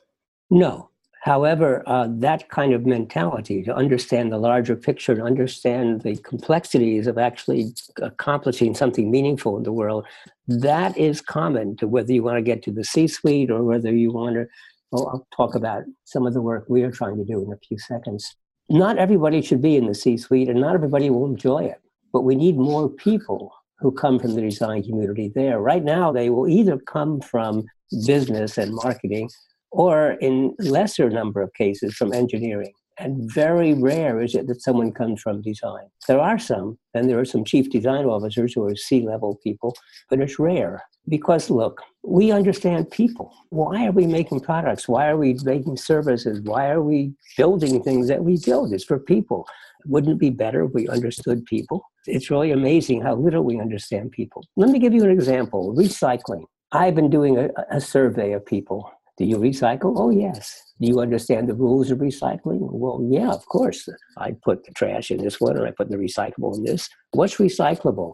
No. 0.50 0.90
However, 1.22 1.84
uh, 1.88 2.08
that 2.10 2.48
kind 2.50 2.74
of 2.74 2.86
mentality 2.86 3.64
to 3.64 3.76
understand 3.76 4.32
the 4.32 4.38
larger 4.38 4.76
picture, 4.76 5.16
to 5.16 5.24
understand 5.24 6.02
the 6.02 6.16
complexities 6.18 7.08
of 7.08 7.18
actually 7.18 7.74
accomplishing 8.02 8.74
something 8.76 9.12
meaningful 9.12 9.58
in 9.58 9.64
the 9.64 9.74
world, 9.74 10.06
that 10.48 10.98
is 10.98 11.20
common 11.20 11.76
to 11.78 11.88
whether 11.88 12.14
you 12.14 12.24
want 12.24 12.38
to 12.38 12.42
get 12.42 12.64
to 12.64 12.72
the 12.72 12.84
C 12.84 13.08
suite 13.08 13.52
or 13.52 13.64
whether 13.64 13.94
you 13.94 14.12
want 14.12 14.36
to 14.36 14.48
well, 14.92 15.08
I'll 15.10 15.28
talk 15.36 15.56
about 15.56 15.84
some 16.06 16.26
of 16.26 16.34
the 16.34 16.42
work 16.42 16.66
we 16.70 16.84
are 16.84 16.92
trying 16.92 17.18
to 17.18 17.26
do 17.26 17.44
in 17.44 17.52
a 17.52 17.58
few 17.58 17.78
seconds. 17.78 18.36
Not 18.70 18.98
everybody 18.98 19.42
should 19.42 19.62
be 19.62 19.76
in 19.76 19.88
the 19.88 19.96
C 19.96 20.18
suite 20.18 20.50
and 20.50 20.62
not 20.62 20.76
everybody 20.76 21.10
will 21.10 21.26
enjoy 21.26 21.66
it, 21.66 21.82
but 22.14 22.22
we 22.22 22.36
need 22.36 22.58
more 22.58 22.90
people 22.90 23.54
who 23.80 23.92
come 23.92 24.20
from 24.20 24.34
the 24.36 24.42
design 24.42 24.84
community 24.84 25.32
there. 25.34 25.60
Right 25.60 25.84
now, 25.84 26.12
they 26.12 26.30
will 26.30 26.48
either 26.48 26.78
come 26.78 27.22
from 27.22 27.64
business 28.06 28.58
and 28.58 28.74
marketing 28.74 29.30
or, 29.72 30.12
in 30.22 30.56
lesser 30.60 31.10
number 31.10 31.42
of 31.42 31.54
cases, 31.54 31.96
from 31.96 32.14
engineering. 32.14 32.74
And 33.00 33.32
very 33.32 33.74
rare 33.76 34.22
is 34.24 34.34
it 34.34 34.48
that 34.48 34.64
someone 34.64 34.92
comes 34.92 35.22
from 35.22 35.44
design. 35.44 35.88
There 36.08 36.20
are 36.20 36.40
some, 36.40 36.80
and 36.96 37.08
there 37.08 37.20
are 37.20 37.26
some 37.26 37.44
chief 37.44 37.70
design 37.70 38.06
officers 38.06 38.54
who 38.54 38.66
are 38.66 38.76
C 38.76 39.02
level 39.02 39.40
people, 39.44 39.76
but 40.10 40.20
it's 40.20 40.40
rare. 40.40 40.84
Because 41.08 41.52
look, 41.52 41.80
we 42.04 42.32
understand 42.32 42.90
people. 42.90 43.32
Why 43.50 43.86
are 43.86 43.92
we 43.92 44.08
making 44.08 44.40
products? 44.40 44.88
Why 44.88 45.10
are 45.10 45.18
we 45.18 45.38
making 45.44 45.78
services? 45.78 46.42
Why 46.42 46.70
are 46.70 46.82
we 46.82 47.14
building 47.38 47.84
things 47.84 48.08
that 48.08 48.24
we 48.24 48.40
build? 48.44 48.74
It's 48.74 48.84
for 48.84 48.98
people. 48.98 49.48
Wouldn't 49.86 50.14
it 50.14 50.20
be 50.20 50.32
better 50.32 50.64
if 50.64 50.74
we 50.74 50.88
understood 50.88 51.46
people? 51.46 51.84
It's 52.08 52.32
really 52.32 52.52
amazing 52.52 53.02
how 53.02 53.16
little 53.16 53.44
we 53.44 53.60
understand 53.60 54.12
people. 54.12 54.44
Let 54.56 54.70
me 54.70 54.80
give 54.80 54.94
you 54.94 55.04
an 55.04 55.12
example 55.12 55.76
recycling. 55.76 56.44
I've 56.72 56.96
been 56.96 57.10
doing 57.10 57.38
a, 57.38 57.50
a 57.70 57.82
survey 57.82 58.34
of 58.34 58.46
people. 58.46 58.92
Do 59.18 59.26
you 59.26 59.38
recycle? 59.38 59.94
Oh, 59.96 60.10
yes. 60.10 60.62
Do 60.80 60.88
you 60.88 61.00
understand 61.00 61.50
the 61.50 61.56
rules 61.56 61.90
of 61.90 61.98
recycling? 62.00 62.60
Well, 62.62 63.06
yeah, 63.10 63.32
of 63.32 63.46
course. 63.48 63.90
I 64.18 64.36
put 64.44 64.64
the 64.64 64.72
trash 64.74 65.10
in 65.10 65.24
this 65.24 65.42
one, 65.42 65.58
or 65.58 65.66
I 65.66 65.72
put 65.72 65.90
the 65.90 65.98
recyclable 65.98 66.56
in 66.56 66.64
this. 66.64 66.88
What's 67.12 67.38
recyclable? 67.38 68.14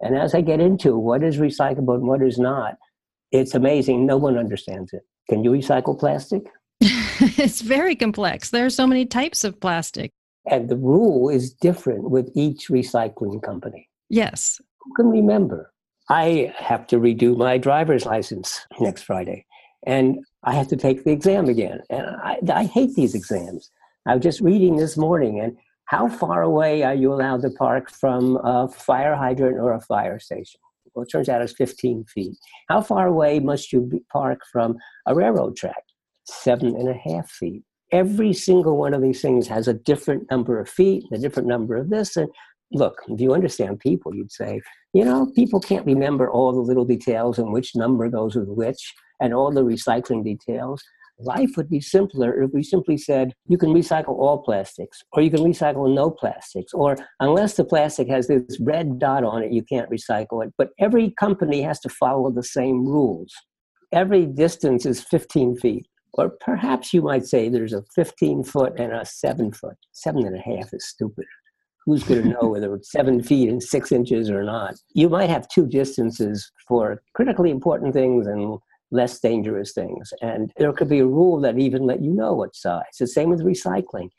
And 0.00 0.16
as 0.16 0.34
I 0.34 0.42
get 0.42 0.60
into 0.60 0.98
what 0.98 1.22
is 1.22 1.38
recyclable 1.38 1.94
and 1.94 2.06
what 2.06 2.22
is 2.22 2.38
not, 2.38 2.76
it's 3.32 3.54
amazing. 3.54 4.04
No 4.04 4.18
one 4.18 4.36
understands 4.36 4.92
it. 4.92 5.02
Can 5.30 5.42
you 5.42 5.50
recycle 5.50 5.98
plastic? 5.98 6.42
it's 6.80 7.62
very 7.62 7.96
complex. 7.96 8.50
There 8.50 8.66
are 8.66 8.70
so 8.70 8.86
many 8.86 9.06
types 9.06 9.44
of 9.44 9.58
plastic. 9.60 10.12
And 10.50 10.68
the 10.68 10.76
rule 10.76 11.28
is 11.28 11.52
different 11.52 12.10
with 12.10 12.30
each 12.34 12.68
recycling 12.68 13.42
company. 13.42 13.88
Yes. 14.08 14.60
Who 14.80 14.92
can 14.94 15.10
remember? 15.10 15.72
I 16.10 16.52
have 16.58 16.86
to 16.88 16.96
redo 16.96 17.36
my 17.36 17.56
driver's 17.56 18.04
license 18.04 18.66
next 18.78 19.02
Friday. 19.02 19.46
And 19.86 20.18
I 20.44 20.54
have 20.54 20.68
to 20.68 20.76
take 20.76 21.04
the 21.04 21.12
exam 21.12 21.48
again. 21.48 21.80
And 21.88 22.06
I, 22.22 22.38
I 22.52 22.64
hate 22.64 22.94
these 22.94 23.14
exams. 23.14 23.70
I 24.06 24.14
was 24.14 24.22
just 24.22 24.40
reading 24.40 24.76
this 24.76 24.98
morning, 24.98 25.40
and 25.40 25.56
how 25.86 26.08
far 26.08 26.42
away 26.42 26.82
are 26.82 26.94
you 26.94 27.12
allowed 27.12 27.40
to 27.42 27.50
park 27.50 27.90
from 27.90 28.36
a 28.44 28.68
fire 28.68 29.14
hydrant 29.14 29.58
or 29.58 29.72
a 29.72 29.80
fire 29.80 30.18
station? 30.18 30.60
Well, 30.94 31.04
it 31.04 31.10
turns 31.10 31.28
out 31.28 31.42
it's 31.42 31.54
15 31.54 32.04
feet. 32.04 32.36
How 32.68 32.82
far 32.82 33.06
away 33.06 33.40
must 33.40 33.72
you 33.72 34.04
park 34.12 34.40
from 34.52 34.76
a 35.06 35.14
railroad 35.14 35.56
track? 35.56 35.82
Seven 36.24 36.68
and 36.76 36.88
a 36.88 36.94
half 36.94 37.30
feet. 37.30 37.62
Every 37.94 38.32
single 38.32 38.76
one 38.76 38.92
of 38.92 39.02
these 39.02 39.22
things 39.22 39.46
has 39.46 39.68
a 39.68 39.72
different 39.72 40.28
number 40.28 40.58
of 40.58 40.68
feet, 40.68 41.04
a 41.12 41.18
different 41.18 41.46
number 41.46 41.76
of 41.76 41.90
this. 41.90 42.16
And 42.16 42.28
look, 42.72 42.96
if 43.06 43.20
you 43.20 43.32
understand 43.32 43.78
people, 43.78 44.12
you'd 44.12 44.32
say, 44.32 44.60
you 44.92 45.04
know, 45.04 45.30
people 45.36 45.60
can't 45.60 45.86
remember 45.86 46.28
all 46.28 46.52
the 46.52 46.58
little 46.58 46.84
details 46.84 47.38
and 47.38 47.52
which 47.52 47.76
number 47.76 48.08
goes 48.08 48.34
with 48.34 48.48
which 48.48 48.92
and 49.20 49.32
all 49.32 49.52
the 49.52 49.62
recycling 49.62 50.24
details. 50.24 50.82
Life 51.20 51.50
would 51.56 51.70
be 51.70 51.80
simpler 51.80 52.42
if 52.42 52.50
we 52.52 52.64
simply 52.64 52.96
said 52.96 53.32
you 53.46 53.56
can 53.56 53.72
recycle 53.72 54.18
all 54.18 54.42
plastics, 54.42 55.04
or 55.12 55.22
you 55.22 55.30
can 55.30 55.44
recycle 55.44 55.94
no 55.94 56.10
plastics, 56.10 56.74
or 56.74 56.96
unless 57.20 57.54
the 57.54 57.64
plastic 57.64 58.08
has 58.08 58.26
this 58.26 58.58
red 58.60 58.98
dot 58.98 59.22
on 59.22 59.44
it, 59.44 59.52
you 59.52 59.62
can't 59.62 59.88
recycle 59.88 60.44
it. 60.44 60.52
But 60.58 60.70
every 60.80 61.14
company 61.20 61.62
has 61.62 61.78
to 61.82 61.88
follow 61.88 62.32
the 62.32 62.42
same 62.42 62.84
rules. 62.84 63.32
Every 63.92 64.26
distance 64.26 64.84
is 64.84 65.00
15 65.00 65.58
feet. 65.58 65.86
Or 66.16 66.30
perhaps 66.30 66.94
you 66.94 67.02
might 67.02 67.26
say 67.26 67.48
there's 67.48 67.72
a 67.72 67.82
15 67.94 68.44
foot 68.44 68.78
and 68.78 68.92
a 68.92 69.04
seven 69.04 69.52
foot. 69.52 69.76
Seven 69.92 70.26
and 70.26 70.36
a 70.36 70.40
half 70.40 70.72
is 70.72 70.86
stupid. 70.86 71.26
Who's 71.84 72.04
going 72.04 72.22
to 72.24 72.28
know 72.28 72.48
whether 72.48 72.74
it's 72.74 72.92
seven 72.92 73.22
feet 73.22 73.48
and 73.48 73.62
six 73.62 73.90
inches 73.90 74.30
or 74.30 74.44
not? 74.44 74.76
You 74.94 75.08
might 75.08 75.30
have 75.30 75.48
two 75.48 75.66
distances 75.66 76.50
for 76.68 77.02
critically 77.14 77.50
important 77.50 77.94
things 77.94 78.26
and 78.26 78.58
less 78.92 79.18
dangerous 79.18 79.72
things. 79.72 80.12
And 80.22 80.52
there 80.56 80.72
could 80.72 80.88
be 80.88 81.00
a 81.00 81.06
rule 81.06 81.40
that 81.40 81.58
even 81.58 81.82
let 81.82 82.00
you 82.00 82.12
know 82.12 82.32
what 82.32 82.54
size. 82.54 82.84
The 82.98 83.08
same 83.08 83.30
with 83.30 83.44
recycling. 83.44 84.10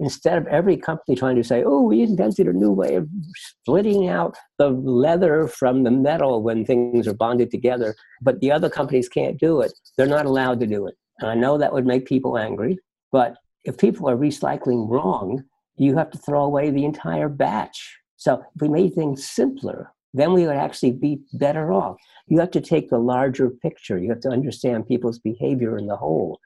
Instead 0.00 0.38
of 0.38 0.48
every 0.48 0.76
company 0.76 1.14
trying 1.14 1.36
to 1.36 1.44
say, 1.44 1.62
oh, 1.64 1.82
we 1.82 2.02
invented 2.02 2.48
a 2.48 2.52
new 2.52 2.72
way 2.72 2.96
of 2.96 3.08
splitting 3.36 4.08
out 4.08 4.34
the 4.58 4.70
leather 4.70 5.46
from 5.46 5.84
the 5.84 5.90
metal 5.92 6.42
when 6.42 6.64
things 6.64 7.06
are 7.06 7.14
bonded 7.14 7.48
together, 7.52 7.94
but 8.20 8.40
the 8.40 8.50
other 8.50 8.68
companies 8.68 9.08
can't 9.08 9.38
do 9.38 9.60
it, 9.60 9.72
they're 9.96 10.08
not 10.08 10.26
allowed 10.26 10.58
to 10.58 10.66
do 10.66 10.84
it. 10.88 10.96
And 11.24 11.30
I 11.30 11.36
know 11.36 11.56
that 11.56 11.72
would 11.72 11.86
make 11.86 12.04
people 12.04 12.36
angry, 12.36 12.78
but 13.10 13.38
if 13.64 13.78
people 13.78 14.10
are 14.10 14.16
recycling 14.16 14.90
wrong, 14.90 15.42
you 15.74 15.96
have 15.96 16.10
to 16.10 16.18
throw 16.18 16.44
away 16.44 16.68
the 16.68 16.84
entire 16.84 17.30
batch. 17.30 17.96
So 18.18 18.42
if 18.54 18.60
we 18.60 18.68
made 18.68 18.92
things 18.92 19.26
simpler, 19.26 19.94
then 20.12 20.34
we 20.34 20.46
would 20.46 20.56
actually 20.56 20.92
be 20.92 21.22
better 21.32 21.72
off. 21.72 21.96
You 22.26 22.40
have 22.40 22.50
to 22.50 22.60
take 22.60 22.90
the 22.90 22.98
larger 22.98 23.48
picture. 23.48 23.98
You 23.98 24.10
have 24.10 24.20
to 24.20 24.28
understand 24.28 24.86
people's 24.86 25.18
behavior 25.18 25.78
in 25.78 25.86
the 25.86 25.96
whole. 25.96 26.40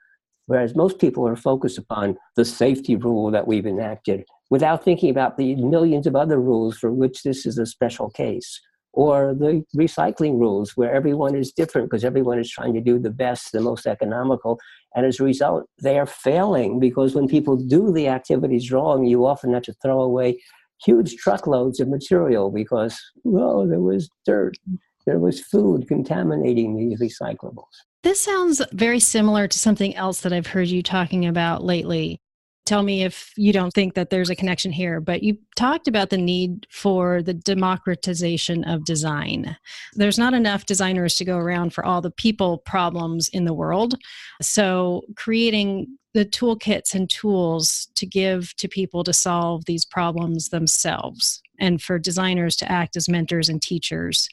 Whereas 0.45 0.77
most 0.77 0.97
people 0.97 1.27
are 1.27 1.35
focused 1.35 1.77
upon 1.77 2.15
the 2.37 2.45
safety 2.45 2.95
rule 2.95 3.31
that 3.31 3.47
we've 3.47 3.67
enacted 3.67 4.23
without 4.49 4.85
thinking 4.85 5.09
about 5.09 5.35
the 5.35 5.57
millions 5.57 6.07
of 6.07 6.15
other 6.15 6.39
rules 6.39 6.77
for 6.77 6.89
which 6.89 7.23
this 7.23 7.45
is 7.45 7.57
a 7.57 7.65
special 7.65 8.09
case. 8.09 8.61
Or 8.93 9.33
the 9.33 9.63
recycling 9.77 10.39
rules 10.39 10.75
where 10.75 10.93
everyone 10.93 11.35
is 11.35 11.51
different 11.51 11.89
because 11.89 12.03
everyone 12.03 12.39
is 12.39 12.49
trying 12.49 12.73
to 12.73 12.81
do 12.81 12.97
the 12.97 13.11
best, 13.11 13.51
the 13.51 13.61
most 13.61 13.85
economical. 13.85 14.59
And 14.95 15.05
as 15.05 15.19
a 15.19 15.23
result, 15.23 15.65
they 15.81 15.99
are 15.99 16.07
failing 16.07 16.79
because 16.79 17.13
when 17.13 17.27
people 17.27 17.55
do 17.55 17.93
the 17.93 18.07
activities 18.07 18.71
wrong, 18.71 19.05
you 19.05 19.25
often 19.25 19.53
have 19.53 19.63
to 19.63 19.73
throw 19.73 20.01
away 20.01 20.39
huge 20.83 21.15
truckloads 21.17 21.79
of 21.79 21.87
material 21.87 22.49
because, 22.49 22.99
well, 23.23 23.67
there 23.67 23.81
was 23.81 24.09
dirt, 24.25 24.57
there 25.05 25.19
was 25.19 25.39
food 25.39 25.87
contaminating 25.87 26.75
these 26.75 26.99
recyclables. 26.99 27.63
This 28.03 28.21
sounds 28.21 28.61
very 28.71 28.99
similar 28.99 29.47
to 29.47 29.59
something 29.59 29.95
else 29.95 30.21
that 30.21 30.31
I've 30.31 30.47
heard 30.47 30.69
you 30.69 30.81
talking 30.81 31.25
about 31.25 31.63
lately. 31.63 32.21
Tell 32.69 32.83
me 32.83 33.03
if 33.03 33.33
you 33.35 33.51
don't 33.51 33.73
think 33.73 33.95
that 33.95 34.11
there's 34.11 34.29
a 34.29 34.35
connection 34.35 34.71
here, 34.71 35.01
but 35.01 35.23
you 35.23 35.39
talked 35.55 35.87
about 35.87 36.11
the 36.11 36.19
need 36.19 36.67
for 36.69 37.23
the 37.23 37.33
democratization 37.33 38.63
of 38.63 38.85
design. 38.85 39.57
There's 39.95 40.19
not 40.19 40.35
enough 40.35 40.67
designers 40.67 41.15
to 41.15 41.25
go 41.25 41.37
around 41.37 41.73
for 41.73 41.83
all 41.83 41.99
the 41.99 42.11
people 42.11 42.59
problems 42.59 43.27
in 43.29 43.45
the 43.45 43.55
world. 43.55 43.95
So, 44.39 45.01
creating 45.15 45.87
the 46.13 46.25
toolkits 46.25 46.93
and 46.93 47.09
tools 47.09 47.87
to 47.95 48.05
give 48.05 48.55
to 48.57 48.67
people 48.67 49.03
to 49.03 49.13
solve 49.13 49.65
these 49.65 49.83
problems 49.83 50.49
themselves 50.49 51.41
and 51.59 51.81
for 51.81 51.97
designers 51.97 52.55
to 52.57 52.71
act 52.71 52.95
as 52.95 53.09
mentors 53.09 53.49
and 53.49 53.63
teachers. 53.63 54.29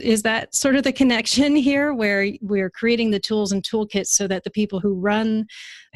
Is 0.00 0.22
that 0.22 0.54
sort 0.54 0.76
of 0.76 0.82
the 0.82 0.92
connection 0.92 1.56
here 1.70 1.94
where 1.94 2.28
we're 2.40 2.70
creating 2.70 3.10
the 3.10 3.20
tools 3.20 3.52
and 3.52 3.62
toolkits 3.62 4.08
so 4.08 4.26
that 4.28 4.44
the 4.44 4.50
people 4.50 4.80
who 4.80 4.94
run, 4.94 5.46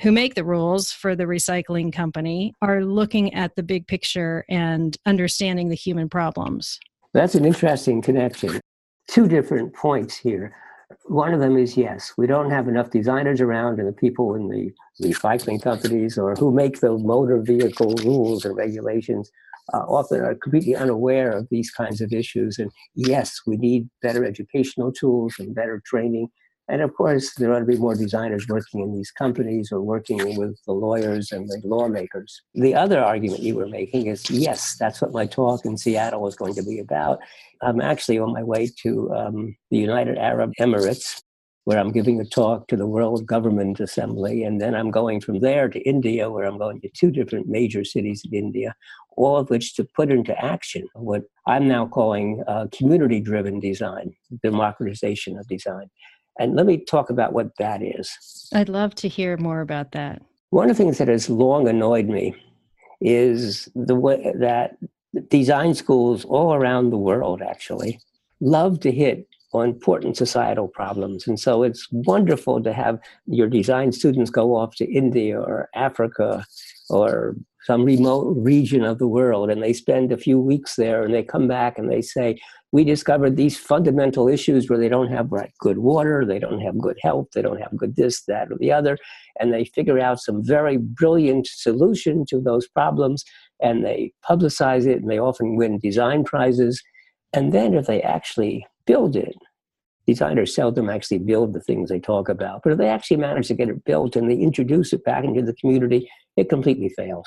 who 0.00 0.12
make 0.12 0.34
the 0.34 0.44
rules 0.44 0.92
for 0.92 1.16
the 1.16 1.24
recycling 1.24 1.92
company 1.92 2.54
are 2.62 2.84
looking 2.84 3.34
at 3.34 3.56
the 3.56 3.62
big 3.62 3.86
picture 3.86 4.44
and 4.48 4.96
understanding 5.06 5.68
the 5.68 5.74
human 5.74 6.08
problems? 6.08 6.78
That's 7.12 7.34
an 7.34 7.44
interesting 7.44 8.02
connection. 8.02 8.60
Two 9.08 9.26
different 9.26 9.74
points 9.74 10.16
here. 10.16 10.54
One 11.04 11.34
of 11.34 11.40
them 11.40 11.56
is 11.56 11.76
yes, 11.76 12.12
we 12.16 12.26
don't 12.26 12.50
have 12.50 12.68
enough 12.68 12.90
designers 12.90 13.40
around 13.40 13.78
and 13.78 13.88
the 13.88 13.92
people 13.92 14.34
in 14.34 14.48
the 14.48 14.72
recycling 15.02 15.60
companies 15.60 16.18
or 16.18 16.34
who 16.34 16.50
make 16.50 16.80
the 16.80 16.96
motor 16.96 17.38
vehicle 17.38 17.94
rules 18.04 18.44
and 18.44 18.56
regulations 18.56 19.30
uh, 19.72 19.78
often 19.78 20.20
are 20.20 20.34
completely 20.34 20.74
unaware 20.74 21.30
of 21.30 21.48
these 21.50 21.70
kinds 21.70 22.00
of 22.00 22.12
issues. 22.12 22.58
And 22.58 22.70
yes, 22.94 23.40
we 23.46 23.56
need 23.56 23.88
better 24.02 24.24
educational 24.24 24.92
tools 24.92 25.34
and 25.38 25.54
better 25.54 25.82
training. 25.84 26.28
And 26.70 26.82
of 26.82 26.94
course, 26.94 27.34
there 27.34 27.52
ought 27.54 27.60
to 27.60 27.64
be 27.64 27.78
more 27.78 27.94
designers 27.94 28.46
working 28.46 28.80
in 28.80 28.94
these 28.94 29.10
companies 29.10 29.72
or 29.72 29.80
working 29.80 30.36
with 30.36 30.58
the 30.66 30.72
lawyers 30.72 31.32
and 31.32 31.48
the 31.48 31.60
lawmakers. 31.64 32.42
The 32.54 32.74
other 32.74 33.00
argument 33.00 33.40
you 33.40 33.54
were 33.54 33.68
making 33.68 34.08
is 34.08 34.28
yes, 34.30 34.76
that's 34.78 35.00
what 35.00 35.12
my 35.12 35.26
talk 35.26 35.64
in 35.64 35.78
Seattle 35.78 36.28
is 36.28 36.36
going 36.36 36.54
to 36.54 36.62
be 36.62 36.78
about. 36.78 37.20
I'm 37.62 37.80
actually 37.80 38.18
on 38.18 38.34
my 38.34 38.42
way 38.42 38.70
to 38.82 39.10
um, 39.14 39.56
the 39.70 39.78
United 39.78 40.18
Arab 40.18 40.52
Emirates 40.60 41.22
where 41.68 41.78
I'm 41.78 41.92
giving 41.92 42.18
a 42.18 42.24
talk 42.24 42.66
to 42.68 42.78
the 42.78 42.86
World 42.86 43.26
Government 43.26 43.78
Assembly. 43.78 44.42
And 44.42 44.58
then 44.58 44.74
I'm 44.74 44.90
going 44.90 45.20
from 45.20 45.40
there 45.40 45.68
to 45.68 45.78
India, 45.80 46.30
where 46.30 46.46
I'm 46.46 46.56
going 46.56 46.80
to 46.80 46.88
two 46.88 47.10
different 47.10 47.46
major 47.46 47.84
cities 47.84 48.22
in 48.24 48.32
India, 48.32 48.74
all 49.18 49.36
of 49.36 49.50
which 49.50 49.74
to 49.74 49.84
put 49.84 50.10
into 50.10 50.34
action 50.42 50.88
what 50.94 51.24
I'm 51.46 51.68
now 51.68 51.86
calling 51.86 52.42
uh, 52.48 52.68
community 52.72 53.20
driven 53.20 53.60
design, 53.60 54.16
democratization 54.42 55.36
of 55.38 55.46
design. 55.46 55.90
And 56.38 56.56
let 56.56 56.64
me 56.64 56.78
talk 56.78 57.10
about 57.10 57.34
what 57.34 57.54
that 57.58 57.82
is. 57.82 58.08
I'd 58.54 58.70
love 58.70 58.94
to 58.94 59.08
hear 59.08 59.36
more 59.36 59.60
about 59.60 59.92
that. 59.92 60.22
One 60.48 60.70
of 60.70 60.76
the 60.78 60.82
things 60.82 60.96
that 60.96 61.08
has 61.08 61.28
long 61.28 61.68
annoyed 61.68 62.06
me 62.08 62.34
is 63.02 63.68
the 63.74 63.94
way 63.94 64.32
that 64.38 64.78
design 65.28 65.74
schools 65.74 66.24
all 66.24 66.54
around 66.54 66.88
the 66.88 66.96
world 66.96 67.42
actually 67.42 68.00
love 68.40 68.80
to 68.80 68.90
hit 68.90 69.28
on 69.52 69.70
important 69.70 70.16
societal 70.16 70.68
problems. 70.68 71.26
And 71.26 71.40
so 71.40 71.62
it's 71.62 71.88
wonderful 71.90 72.62
to 72.62 72.72
have 72.72 72.98
your 73.26 73.48
design 73.48 73.92
students 73.92 74.30
go 74.30 74.54
off 74.54 74.74
to 74.76 74.92
India 74.92 75.40
or 75.40 75.68
Africa 75.74 76.44
or 76.90 77.36
some 77.64 77.84
remote 77.84 78.34
region 78.38 78.84
of 78.84 78.98
the 78.98 79.08
world 79.08 79.50
and 79.50 79.62
they 79.62 79.72
spend 79.72 80.12
a 80.12 80.16
few 80.16 80.38
weeks 80.38 80.76
there 80.76 81.02
and 81.02 81.12
they 81.12 81.22
come 81.22 81.48
back 81.48 81.78
and 81.78 81.90
they 81.90 82.00
say, 82.00 82.38
we 82.72 82.84
discovered 82.84 83.36
these 83.36 83.58
fundamental 83.58 84.28
issues 84.28 84.68
where 84.68 84.78
they 84.78 84.88
don't 84.88 85.10
have 85.10 85.30
good 85.58 85.78
water, 85.78 86.24
they 86.26 86.38
don't 86.38 86.60
have 86.60 86.78
good 86.78 86.98
health, 87.02 87.28
they 87.34 87.40
don't 87.40 87.60
have 87.60 87.74
good 87.76 87.96
this, 87.96 88.24
that, 88.24 88.52
or 88.52 88.58
the 88.58 88.70
other, 88.70 88.98
and 89.40 89.52
they 89.52 89.64
figure 89.64 89.98
out 89.98 90.20
some 90.20 90.44
very 90.44 90.76
brilliant 90.76 91.46
solution 91.46 92.26
to 92.26 92.40
those 92.40 92.68
problems, 92.68 93.24
and 93.62 93.84
they 93.84 94.12
publicize 94.28 94.86
it, 94.86 95.00
and 95.00 95.10
they 95.10 95.18
often 95.18 95.56
win 95.56 95.78
design 95.78 96.24
prizes. 96.24 96.82
And 97.32 97.52
then 97.52 97.72
if 97.72 97.86
they 97.86 98.02
actually 98.02 98.66
build 98.88 99.14
it. 99.14 99.36
Designers 100.06 100.54
seldom 100.54 100.88
actually 100.88 101.18
build 101.18 101.52
the 101.52 101.60
things 101.60 101.90
they 101.90 102.00
talk 102.00 102.30
about, 102.30 102.62
but 102.64 102.72
if 102.72 102.78
they 102.78 102.88
actually 102.88 103.18
manage 103.18 103.48
to 103.48 103.54
get 103.54 103.68
it 103.68 103.84
built 103.84 104.16
and 104.16 104.28
they 104.28 104.36
introduce 104.36 104.94
it 104.94 105.04
back 105.04 105.22
into 105.22 105.42
the 105.42 105.52
community, 105.52 106.10
it 106.38 106.48
completely 106.48 106.88
fails. 106.88 107.26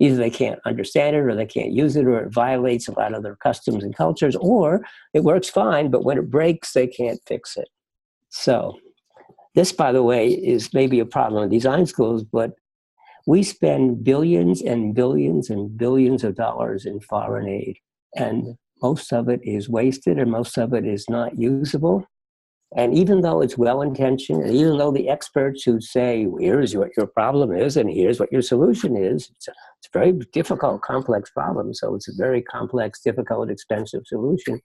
Either 0.00 0.16
they 0.16 0.30
can't 0.30 0.58
understand 0.64 1.14
it 1.14 1.20
or 1.20 1.34
they 1.34 1.44
can't 1.44 1.72
use 1.72 1.94
it 1.94 2.06
or 2.06 2.18
it 2.20 2.32
violates 2.32 2.88
a 2.88 2.98
lot 2.98 3.12
of 3.12 3.22
their 3.22 3.36
customs 3.36 3.84
and 3.84 3.94
cultures, 3.94 4.34
or 4.36 4.80
it 5.12 5.22
works 5.22 5.50
fine, 5.50 5.90
but 5.90 6.04
when 6.04 6.16
it 6.16 6.30
breaks, 6.30 6.72
they 6.72 6.86
can't 6.86 7.20
fix 7.26 7.58
it. 7.58 7.68
So, 8.30 8.78
this, 9.54 9.70
by 9.70 9.92
the 9.92 10.02
way, 10.02 10.28
is 10.28 10.72
maybe 10.72 10.98
a 10.98 11.06
problem 11.06 11.44
in 11.44 11.50
design 11.50 11.86
schools, 11.86 12.24
but 12.24 12.54
we 13.26 13.42
spend 13.42 14.02
billions 14.02 14.62
and 14.62 14.94
billions 14.94 15.50
and 15.50 15.76
billions 15.76 16.24
of 16.24 16.34
dollars 16.34 16.86
in 16.86 17.00
foreign 17.00 17.48
aid. 17.48 17.76
And 18.16 18.56
most 18.84 19.14
of 19.14 19.30
it 19.30 19.40
is 19.42 19.66
wasted 19.68 20.18
and 20.18 20.30
most 20.30 20.58
of 20.58 20.74
it 20.74 20.84
is 20.86 21.06
not 21.08 21.38
usable. 21.38 22.04
And 22.76 22.92
even 23.02 23.22
though 23.22 23.40
it's 23.40 23.56
well 23.56 23.80
intentioned, 23.80 24.46
even 24.50 24.76
though 24.76 24.90
the 24.92 25.08
experts 25.08 25.62
who 25.62 25.80
say, 25.80 26.26
here's 26.38 26.76
what 26.76 26.90
your 26.96 27.06
problem 27.06 27.50
is 27.54 27.78
and 27.78 27.88
here's 27.88 28.20
what 28.20 28.32
your 28.32 28.42
solution 28.42 28.96
is, 28.96 29.30
it's 29.34 29.48
a, 29.48 29.54
it's 29.78 29.88
a 29.94 29.98
very 29.98 30.12
difficult, 30.32 30.82
complex 30.82 31.30
problem. 31.30 31.72
So 31.72 31.94
it's 31.94 32.08
a 32.08 32.16
very 32.18 32.42
complex, 32.42 33.00
difficult, 33.00 33.50
expensive 33.50 34.02
solution. 34.06 34.60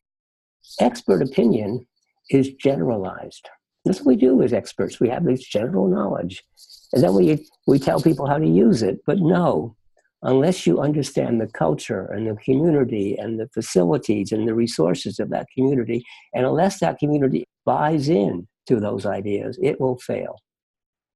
Expert 0.81 1.21
opinion 1.21 1.87
is 2.29 2.49
generalized. 2.55 3.47
That's 3.85 3.99
what 3.99 4.07
we 4.07 4.15
do 4.17 4.41
as 4.41 4.51
experts. 4.51 4.99
We 4.99 5.09
have 5.09 5.23
this 5.23 5.45
general 5.47 5.87
knowledge. 5.87 6.43
And 6.91 7.03
then 7.03 7.13
we, 7.13 7.47
we 7.67 7.79
tell 7.79 8.01
people 8.01 8.27
how 8.27 8.39
to 8.39 8.47
use 8.47 8.83
it. 8.83 8.97
But 9.05 9.19
no, 9.19 9.77
unless 10.23 10.67
you 10.67 10.81
understand 10.81 11.39
the 11.39 11.47
culture 11.47 12.05
and 12.05 12.27
the 12.27 12.35
community 12.43 13.15
and 13.17 13.39
the 13.39 13.47
facilities 13.53 14.31
and 14.31 14.47
the 14.47 14.53
resources 14.53 15.19
of 15.19 15.29
that 15.29 15.47
community, 15.55 16.03
and 16.33 16.45
unless 16.45 16.79
that 16.79 16.99
community 16.99 17.45
buys 17.65 18.09
in 18.09 18.47
to 18.67 18.79
those 18.79 19.05
ideas, 19.05 19.57
it 19.61 19.79
will 19.79 19.97
fail. 19.97 20.35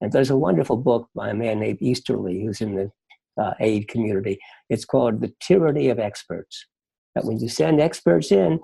And 0.00 0.12
there's 0.12 0.30
a 0.30 0.36
wonderful 0.36 0.76
book 0.76 1.08
by 1.14 1.30
a 1.30 1.34
man 1.34 1.60
named 1.60 1.78
Easterly 1.80 2.42
who's 2.42 2.60
in 2.60 2.74
the 2.74 2.90
uh, 3.42 3.54
aid 3.60 3.88
community. 3.88 4.38
It's 4.68 4.84
called 4.84 5.20
The 5.20 5.32
Tyranny 5.40 5.88
of 5.88 5.98
Experts. 5.98 6.66
That 7.14 7.24
when 7.24 7.38
you 7.38 7.48
send 7.48 7.80
experts 7.80 8.32
in, 8.32 8.60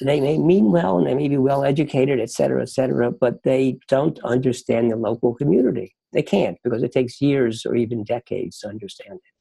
they 0.00 0.20
may 0.20 0.38
mean 0.38 0.72
well 0.72 0.96
and 0.96 1.06
they 1.06 1.14
may 1.14 1.28
be 1.28 1.36
well 1.36 1.64
educated, 1.64 2.20
et 2.20 2.30
cetera, 2.30 2.62
et 2.62 2.70
cetera, 2.70 3.10
but 3.10 3.42
they 3.42 3.78
don't 3.88 4.18
understand 4.24 4.90
the 4.90 4.96
local 4.96 5.34
community. 5.34 5.94
They 6.12 6.22
can't 6.22 6.56
because 6.64 6.82
it 6.82 6.92
takes 6.92 7.20
years 7.20 7.66
or 7.66 7.76
even 7.76 8.04
decades 8.04 8.60
to 8.60 8.68
understand 8.68 9.14
it. 9.14 9.39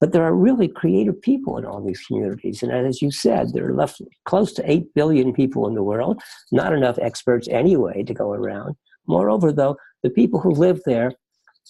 But 0.00 0.12
there 0.12 0.24
are 0.24 0.34
really 0.34 0.68
creative 0.68 1.20
people 1.20 1.58
in 1.58 1.64
all 1.64 1.84
these 1.84 2.04
communities. 2.06 2.62
And 2.62 2.72
as 2.72 3.02
you 3.02 3.10
said, 3.10 3.52
there 3.52 3.68
are 3.68 3.74
left 3.74 4.00
close 4.24 4.52
to 4.54 4.70
8 4.70 4.94
billion 4.94 5.32
people 5.32 5.66
in 5.66 5.74
the 5.74 5.82
world, 5.82 6.20
not 6.52 6.72
enough 6.72 6.98
experts 7.00 7.48
anyway 7.48 8.02
to 8.04 8.14
go 8.14 8.32
around. 8.32 8.76
Moreover, 9.06 9.52
though, 9.52 9.76
the 10.02 10.10
people 10.10 10.40
who 10.40 10.52
live 10.52 10.80
there, 10.86 11.12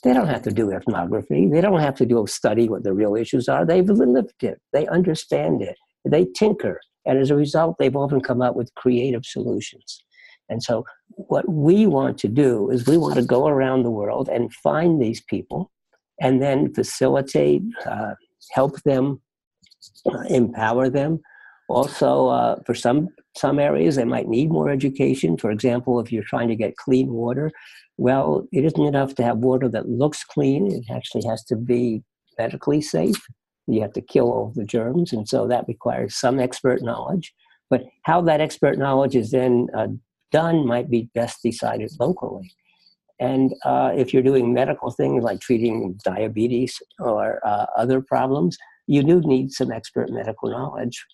they 0.05 0.13
don't 0.13 0.29
have 0.29 0.43
to 0.43 0.53
do 0.53 0.71
ethnography. 0.73 1.49
They 1.49 1.61
don't 1.61 1.81
have 1.81 1.97
to 1.97 2.07
do 2.07 2.23
a 2.23 2.29
study 2.29 2.69
what 2.69 2.85
the 2.85 2.93
real 2.93 3.17
issues 3.17 3.49
are. 3.49 3.65
They've 3.65 3.89
lived 3.89 4.43
it. 4.43 4.61
They 4.73 4.87
understand 4.87 5.63
it. 5.63 5.77
They 6.05 6.27
tinker. 6.37 6.81
And 7.07 7.19
as 7.19 7.31
a 7.31 7.37
result, 7.37 7.77
they've 7.79 7.97
often 7.97 8.21
come 8.21 8.43
up 8.43 8.55
with 8.55 8.75
creative 8.75 9.25
solutions. 9.25 10.05
And 10.49 10.63
so, 10.63 10.85
what 11.09 11.49
we 11.49 11.87
want 11.87 12.19
to 12.19 12.29
do 12.29 12.71
is 12.71 12.87
we 12.87 12.97
want 12.97 13.17
to 13.17 13.23
go 13.23 13.49
around 13.49 13.83
the 13.83 13.91
world 13.91 14.29
and 14.29 14.53
find 14.53 15.01
these 15.01 15.21
people 15.23 15.71
and 16.21 16.43
then 16.43 16.73
facilitate, 16.75 17.63
uh, 17.87 18.15
help 18.53 18.83
them, 18.83 19.21
uh, 20.07 20.21
empower 20.29 20.89
them. 20.89 21.21
Also, 21.69 22.29
uh, 22.29 22.57
for 22.65 22.75
some 22.75 23.09
some 23.37 23.59
areas, 23.59 23.97
they 23.97 24.05
might 24.05 24.27
need 24.27 24.51
more 24.51 24.71
education. 24.71 25.37
For 25.37 25.51
example, 25.51 26.01
if 26.01 26.11
you're 26.11 26.25
trying 26.25 26.49
to 26.49 26.57
get 26.57 26.77
clean 26.77 27.13
water, 27.13 27.53
well, 27.99 28.47
it 28.53 28.65
isn't 28.65 28.85
enough 28.85 29.15
to 29.17 29.23
have 29.23 29.39
water 29.39 29.69
that 29.69 29.89
looks 29.89 30.25
clean. 30.25 30.73
It 30.73 30.85
actually 30.91 31.27
has 31.29 31.45
to 31.45 31.57
be 31.57 32.03
medically 32.39 32.81
safe. 32.81 33.21
You 33.67 33.83
have 33.83 33.93
to 33.93 34.01
kill 34.01 34.33
all 34.33 34.53
the 34.57 34.65
germs, 34.65 35.13
and 35.13 35.29
so 35.29 35.47
that 35.47 35.69
requires 35.69 36.17
some 36.17 36.41
expert 36.41 36.83
knowledge. 36.83 37.35
But 37.69 37.83
how 38.05 38.23
that 38.23 38.41
expert 38.41 38.79
knowledge 38.79 39.15
is 39.15 39.31
then 39.31 39.69
uh, 39.77 39.89
done 40.33 40.67
might 40.67 40.89
be 40.89 41.11
best 41.15 41.43
decided 41.43 41.91
locally. 42.01 42.51
And 43.21 43.53
uh, 43.65 43.93
if 43.97 44.13
you're 44.13 44.23
doing 44.23 44.53
medical 44.53 44.91
things 44.91 45.25
like 45.25 45.41
treating 45.41 45.99
diabetes 46.05 46.81
or 47.01 47.41
uh, 47.45 47.67
other 47.77 48.01
problems, 48.01 48.57
you 48.87 49.03
do 49.03 49.21
need 49.21 49.53
some 49.53 49.73
expert 49.73 50.11
medical 50.11 50.51
knowledge. 50.51 51.05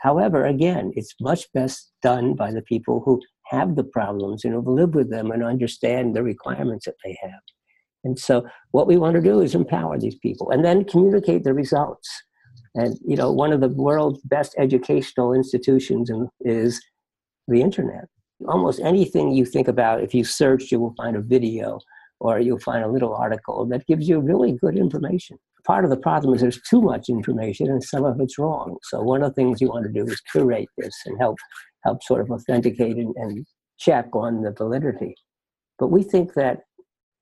However, 0.00 0.44
again, 0.44 0.92
it's 0.96 1.14
much 1.20 1.46
best 1.54 1.92
done 2.02 2.34
by 2.34 2.50
the 2.52 2.62
people 2.62 3.02
who 3.04 3.20
have 3.46 3.76
the 3.76 3.84
problems 3.84 4.44
and 4.44 4.54
who 4.54 4.74
live 4.74 4.94
with 4.94 5.10
them 5.10 5.30
and 5.30 5.44
understand 5.44 6.16
the 6.16 6.22
requirements 6.22 6.86
that 6.86 6.96
they 7.04 7.16
have. 7.22 7.40
And 8.04 8.18
so, 8.18 8.44
what 8.72 8.88
we 8.88 8.96
want 8.96 9.14
to 9.14 9.22
do 9.22 9.40
is 9.40 9.54
empower 9.54 9.96
these 9.98 10.16
people 10.16 10.50
and 10.50 10.64
then 10.64 10.84
communicate 10.84 11.44
the 11.44 11.54
results. 11.54 12.08
And 12.74 12.98
you 13.06 13.16
know, 13.16 13.30
one 13.30 13.52
of 13.52 13.60
the 13.60 13.68
world's 13.68 14.20
best 14.22 14.56
educational 14.58 15.32
institutions 15.32 16.10
is 16.40 16.82
the 17.46 17.60
internet 17.60 18.08
almost 18.46 18.80
anything 18.80 19.32
you 19.32 19.44
think 19.44 19.68
about, 19.68 20.02
if 20.02 20.14
you 20.14 20.24
search, 20.24 20.70
you 20.70 20.80
will 20.80 20.94
find 20.96 21.16
a 21.16 21.20
video 21.20 21.80
or 22.20 22.38
you'll 22.38 22.58
find 22.60 22.84
a 22.84 22.88
little 22.88 23.14
article 23.14 23.66
that 23.66 23.86
gives 23.86 24.08
you 24.08 24.20
really 24.20 24.52
good 24.52 24.76
information. 24.76 25.38
Part 25.66 25.84
of 25.84 25.90
the 25.90 25.96
problem 25.96 26.34
is 26.34 26.40
there's 26.40 26.60
too 26.62 26.80
much 26.80 27.08
information 27.08 27.68
and 27.68 27.82
some 27.82 28.04
of 28.04 28.20
it's 28.20 28.38
wrong. 28.38 28.76
So 28.84 29.02
one 29.02 29.22
of 29.22 29.30
the 29.30 29.34
things 29.34 29.60
you 29.60 29.68
want 29.68 29.86
to 29.86 29.92
do 29.92 30.08
is 30.10 30.20
curate 30.32 30.68
this 30.78 30.94
and 31.06 31.18
help 31.20 31.38
help 31.84 32.02
sort 32.02 32.20
of 32.20 32.30
authenticate 32.30 32.96
and, 32.96 33.14
and 33.16 33.46
check 33.78 34.14
on 34.14 34.42
the 34.42 34.52
validity. 34.52 35.16
But 35.78 35.88
we 35.88 36.02
think 36.02 36.34
that 36.34 36.60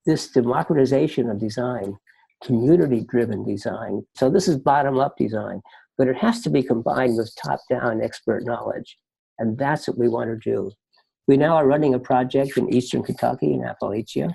this 0.05 0.29
democratization 0.29 1.29
of 1.29 1.39
design, 1.39 1.97
community 2.43 3.05
driven 3.09 3.43
design, 3.43 4.03
so 4.15 4.29
this 4.29 4.47
is 4.47 4.57
bottom 4.57 4.99
up 4.99 5.17
design, 5.17 5.61
but 5.97 6.07
it 6.07 6.17
has 6.17 6.41
to 6.41 6.49
be 6.49 6.63
combined 6.63 7.17
with 7.17 7.35
top 7.43 7.59
down 7.69 8.01
expert 8.01 8.45
knowledge. 8.45 8.97
And 9.39 9.57
that's 9.57 9.87
what 9.87 9.97
we 9.97 10.07
want 10.07 10.29
to 10.29 10.37
do. 10.37 10.71
We 11.27 11.37
now 11.37 11.55
are 11.55 11.67
running 11.67 11.93
a 11.93 11.99
project 11.99 12.57
in 12.57 12.73
eastern 12.73 13.03
Kentucky 13.03 13.53
in 13.53 13.61
Appalachia 13.61 14.33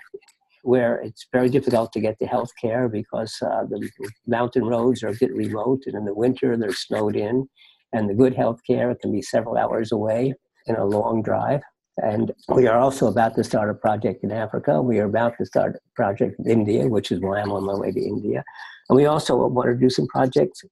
where 0.62 0.96
it's 0.96 1.26
very 1.32 1.48
difficult 1.48 1.92
to 1.92 2.00
get 2.00 2.18
to 2.18 2.26
health 2.26 2.50
care 2.60 2.88
because 2.88 3.36
uh, 3.40 3.62
the 3.70 3.88
mountain 4.26 4.64
roads 4.64 5.04
are 5.04 5.10
a 5.10 5.16
bit 5.20 5.32
remote 5.32 5.82
and 5.86 5.94
in 5.94 6.04
the 6.04 6.14
winter 6.14 6.56
they're 6.56 6.72
snowed 6.72 7.14
in 7.14 7.48
and 7.92 8.10
the 8.10 8.14
good 8.14 8.34
health 8.34 8.60
care 8.66 8.92
can 8.96 9.12
be 9.12 9.22
several 9.22 9.56
hours 9.56 9.92
away 9.92 10.34
in 10.66 10.74
a 10.74 10.84
long 10.84 11.22
drive. 11.22 11.60
And 12.02 12.32
we 12.48 12.66
are 12.66 12.78
also 12.78 13.06
about 13.06 13.36
to 13.36 13.44
start 13.44 13.70
a 13.70 13.74
project 13.74 14.24
in 14.24 14.32
Africa. 14.32 14.82
We 14.82 14.98
are 14.98 15.06
about 15.06 15.38
to 15.38 15.46
start 15.46 15.76
a 15.76 15.78
project 15.94 16.34
in 16.40 16.50
India, 16.50 16.88
which 16.88 17.12
is 17.12 17.20
why 17.20 17.40
I'm 17.40 17.52
on 17.52 17.64
my 17.64 17.74
way 17.74 17.92
to 17.92 18.00
India. 18.00 18.42
And 18.88 18.96
we 18.96 19.06
also 19.06 19.46
want 19.46 19.68
to 19.68 19.76
do 19.76 19.88
some 19.88 20.08
projects 20.08 20.62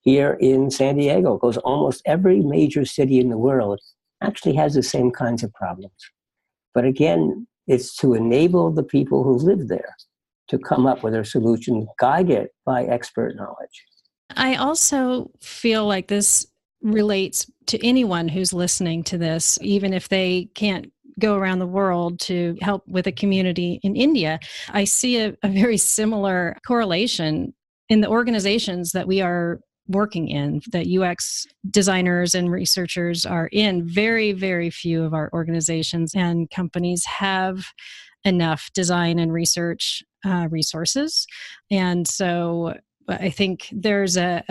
here 0.00 0.38
in 0.40 0.70
San 0.70 0.96
Diego 0.96 1.34
because 1.34 1.58
almost 1.58 2.02
every 2.06 2.40
major 2.40 2.84
city 2.84 3.20
in 3.20 3.28
the 3.28 3.38
world 3.38 3.80
actually 4.22 4.54
has 4.54 4.74
the 4.74 4.82
same 4.82 5.10
kinds 5.10 5.42
of 5.42 5.52
problems. 5.52 5.92
But 6.74 6.84
again, 6.84 7.46
it's 7.66 7.96
to 7.96 8.14
enable 8.14 8.70
the 8.70 8.82
people 8.82 9.22
who 9.24 9.36
live 9.36 9.68
there 9.68 9.94
to 10.48 10.58
come 10.58 10.86
up 10.86 11.02
with 11.02 11.12
their 11.12 11.24
solution, 11.24 11.86
guided 11.98 12.48
by 12.64 12.84
expert 12.84 13.36
knowledge. 13.36 13.84
I 14.36 14.56
also 14.56 15.30
feel 15.40 15.86
like 15.86 16.08
this 16.08 16.46
relates 16.82 17.50
to 17.66 17.84
anyone 17.86 18.28
who's 18.28 18.52
listening 18.52 19.04
to 19.04 19.18
this, 19.18 19.58
even 19.62 19.92
if 19.92 20.08
they 20.08 20.48
can't 20.54 20.92
go 21.18 21.36
around 21.36 21.58
the 21.58 21.66
world 21.66 22.18
to 22.20 22.56
help 22.60 22.82
with 22.88 23.06
a 23.06 23.12
community 23.12 23.78
in 23.82 23.94
India. 23.94 24.40
I 24.70 24.84
see 24.84 25.18
a, 25.18 25.36
a 25.42 25.48
very 25.48 25.76
similar 25.76 26.56
correlation 26.66 27.54
in 27.88 28.00
the 28.00 28.08
organizations 28.08 28.92
that 28.92 29.06
we 29.06 29.20
are 29.20 29.60
working 29.88 30.28
in 30.28 30.60
that 30.70 30.86
UX 30.86 31.46
designers 31.70 32.34
and 32.34 32.50
researchers 32.50 33.26
are 33.26 33.48
in. 33.52 33.86
Very, 33.86 34.32
very 34.32 34.70
few 34.70 35.04
of 35.04 35.14
our 35.14 35.30
organizations 35.32 36.14
and 36.14 36.48
companies 36.50 37.04
have 37.04 37.64
enough 38.24 38.70
design 38.74 39.18
and 39.18 39.32
research 39.32 40.02
uh, 40.24 40.48
resources. 40.50 41.26
And 41.70 42.06
so 42.06 42.74
I 43.08 43.30
think 43.30 43.68
there's 43.72 44.16
a, 44.16 44.44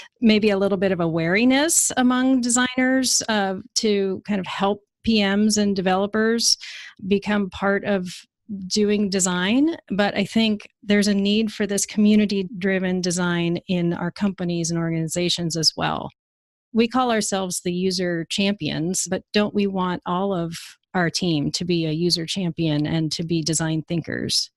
maybe 0.20 0.50
a 0.50 0.58
little 0.58 0.78
bit 0.78 0.92
of 0.92 1.00
a 1.00 1.08
wariness 1.08 1.92
among 1.96 2.40
designers 2.40 3.22
uh, 3.28 3.56
to 3.76 4.22
kind 4.26 4.40
of 4.40 4.46
help 4.46 4.82
PMs 5.06 5.58
and 5.58 5.76
developers 5.76 6.56
become 7.06 7.50
part 7.50 7.84
of 7.84 8.08
doing 8.66 9.10
design, 9.10 9.76
but 9.90 10.16
I 10.16 10.24
think 10.24 10.68
there's 10.82 11.08
a 11.08 11.14
need 11.14 11.52
for 11.52 11.66
this 11.66 11.84
community 11.84 12.48
driven 12.58 13.00
design 13.00 13.58
in 13.68 13.92
our 13.92 14.10
companies 14.10 14.70
and 14.70 14.78
organizations 14.78 15.56
as 15.56 15.74
well. 15.76 16.10
We 16.72 16.88
call 16.88 17.10
ourselves 17.10 17.60
the 17.60 17.72
user 17.72 18.26
champions, 18.30 19.06
but 19.08 19.22
don't 19.32 19.54
we 19.54 19.66
want 19.66 20.02
all 20.06 20.34
of 20.34 20.56
our 20.94 21.10
team 21.10 21.50
to 21.52 21.64
be 21.64 21.86
a 21.86 21.92
user 21.92 22.26
champion 22.26 22.86
and 22.86 23.12
to 23.12 23.22
be 23.22 23.42
design 23.42 23.82
thinkers? 23.82 24.50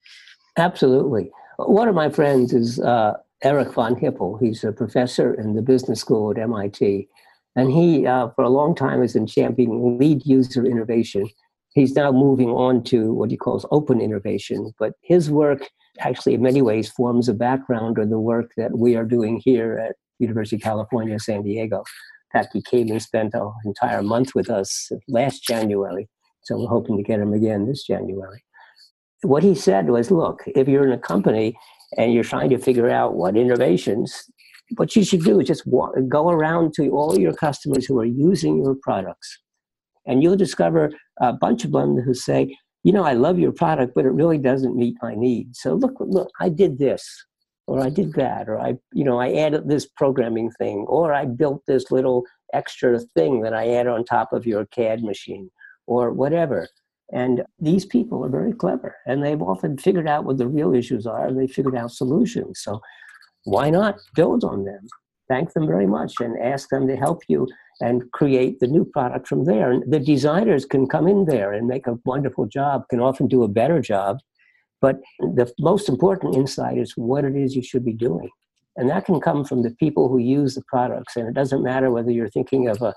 Absolutely. 0.57 1.29
One 1.57 1.87
of 1.87 1.95
my 1.95 2.09
friends 2.09 2.53
is 2.53 2.79
uh, 2.79 3.13
Eric 3.43 3.73
von 3.73 3.95
Hippel. 3.95 4.37
He's 4.37 4.63
a 4.63 4.71
professor 4.71 5.33
in 5.33 5.55
the 5.55 5.61
business 5.61 5.99
school 5.99 6.31
at 6.31 6.37
MIT. 6.37 7.07
And 7.55 7.71
he, 7.71 8.07
uh, 8.07 8.29
for 8.29 8.43
a 8.43 8.49
long 8.49 8.75
time, 8.75 9.01
has 9.01 9.13
been 9.13 9.27
championing 9.27 9.97
lead 9.97 10.25
user 10.25 10.65
innovation 10.65 11.29
He's 11.73 11.95
now 11.95 12.11
moving 12.11 12.49
on 12.49 12.83
to 12.85 13.13
what 13.13 13.31
he 13.31 13.37
calls 13.37 13.65
open 13.71 14.01
innovation, 14.01 14.73
but 14.77 14.93
his 15.01 15.31
work 15.31 15.69
actually, 15.99 16.33
in 16.33 16.41
many 16.41 16.61
ways, 16.61 16.89
forms 16.89 17.29
a 17.29 17.33
background 17.33 17.97
of 17.97 18.09
the 18.09 18.19
work 18.19 18.51
that 18.57 18.77
we 18.77 18.95
are 18.95 19.05
doing 19.05 19.41
here 19.43 19.77
at 19.77 19.95
University 20.19 20.57
of 20.57 20.61
California, 20.61 21.19
San 21.19 21.43
Diego. 21.43 21.77
In 21.77 22.39
fact, 22.39 22.53
he 22.53 22.61
came 22.61 22.89
and 22.89 23.01
spent 23.01 23.33
an 23.33 23.51
entire 23.65 24.03
month 24.03 24.35
with 24.35 24.49
us 24.49 24.91
last 25.07 25.43
January, 25.43 26.09
so 26.43 26.57
we're 26.57 26.67
hoping 26.67 26.97
to 26.97 27.03
get 27.03 27.19
him 27.19 27.33
again 27.33 27.67
this 27.67 27.83
January. 27.83 28.43
What 29.23 29.43
he 29.43 29.55
said 29.55 29.89
was, 29.89 30.11
look, 30.11 30.43
if 30.47 30.67
you're 30.67 30.85
in 30.85 30.93
a 30.93 30.97
company 30.97 31.55
and 31.97 32.13
you're 32.13 32.23
trying 32.23 32.49
to 32.49 32.57
figure 32.57 32.89
out 32.89 33.15
what 33.15 33.37
innovations, 33.37 34.23
what 34.77 34.95
you 34.95 35.03
should 35.03 35.23
do 35.23 35.39
is 35.39 35.47
just 35.47 35.67
walk, 35.67 35.93
go 36.07 36.29
around 36.29 36.73
to 36.75 36.89
all 36.91 37.19
your 37.19 37.33
customers 37.33 37.85
who 37.85 37.99
are 37.99 38.05
using 38.05 38.57
your 38.57 38.75
products 38.81 39.39
and 40.05 40.23
you'll 40.23 40.35
discover 40.35 40.91
a 41.19 41.33
bunch 41.33 41.65
of 41.65 41.71
them 41.71 41.97
who 41.99 42.13
say, 42.13 42.55
you 42.83 42.91
know, 42.91 43.03
I 43.03 43.13
love 43.13 43.37
your 43.37 43.51
product, 43.51 43.93
but 43.93 44.05
it 44.05 44.11
really 44.11 44.37
doesn't 44.37 44.75
meet 44.75 44.95
my 45.01 45.13
needs. 45.15 45.59
So 45.61 45.75
look, 45.75 45.93
look, 45.99 46.29
I 46.39 46.49
did 46.49 46.79
this, 46.79 47.03
or 47.67 47.79
I 47.79 47.89
did 47.89 48.13
that, 48.13 48.49
or 48.49 48.59
I, 48.59 48.75
you 48.91 49.03
know, 49.03 49.19
I 49.19 49.33
added 49.33 49.69
this 49.69 49.85
programming 49.85 50.51
thing, 50.51 50.85
or 50.87 51.13
I 51.13 51.25
built 51.25 51.61
this 51.67 51.91
little 51.91 52.23
extra 52.53 52.99
thing 52.99 53.41
that 53.41 53.53
I 53.53 53.75
add 53.75 53.87
on 53.87 54.03
top 54.03 54.33
of 54.33 54.45
your 54.45 54.65
CAD 54.65 55.03
machine, 55.03 55.49
or 55.85 56.11
whatever. 56.11 56.67
And 57.13 57.43
these 57.59 57.85
people 57.85 58.25
are 58.25 58.29
very 58.29 58.53
clever, 58.53 58.95
and 59.05 59.23
they've 59.23 59.41
often 59.41 59.77
figured 59.77 60.07
out 60.07 60.23
what 60.23 60.37
the 60.37 60.47
real 60.47 60.73
issues 60.73 61.05
are, 61.05 61.27
and 61.27 61.39
they 61.39 61.47
figured 61.47 61.75
out 61.75 61.91
solutions. 61.91 62.61
So 62.63 62.81
why 63.43 63.69
not 63.69 63.99
build 64.15 64.43
on 64.43 64.63
them? 64.63 64.87
Thank 65.29 65.53
them 65.53 65.67
very 65.67 65.87
much 65.87 66.13
and 66.19 66.41
ask 66.41 66.69
them 66.69 66.87
to 66.87 66.95
help 66.95 67.21
you 67.27 67.47
and 67.81 68.09
create 68.11 68.59
the 68.59 68.67
new 68.67 68.85
product 68.85 69.27
from 69.27 69.45
there. 69.45 69.71
And 69.71 69.91
the 69.91 69.99
designers 69.99 70.65
can 70.65 70.87
come 70.87 71.07
in 71.07 71.25
there 71.25 71.51
and 71.51 71.67
make 71.67 71.87
a 71.87 71.97
wonderful 72.05 72.45
job, 72.45 72.87
can 72.89 72.99
often 72.99 73.27
do 73.27 73.43
a 73.43 73.47
better 73.47 73.81
job. 73.81 74.19
But 74.79 74.99
the 75.19 75.51
most 75.59 75.89
important 75.89 76.35
insight 76.35 76.77
is 76.77 76.93
what 76.95 77.25
it 77.25 77.35
is 77.35 77.55
you 77.55 77.63
should 77.63 77.85
be 77.85 77.93
doing. 77.93 78.29
And 78.77 78.89
that 78.89 79.05
can 79.05 79.19
come 79.19 79.43
from 79.43 79.63
the 79.63 79.71
people 79.71 80.07
who 80.07 80.17
use 80.17 80.55
the 80.55 80.63
products. 80.67 81.15
And 81.15 81.27
it 81.27 81.33
doesn't 81.33 81.61
matter 81.61 81.91
whether 81.91 82.11
you're 82.11 82.29
thinking 82.29 82.67
of 82.67 82.81
a, 82.81 82.85
uh, 82.85 82.93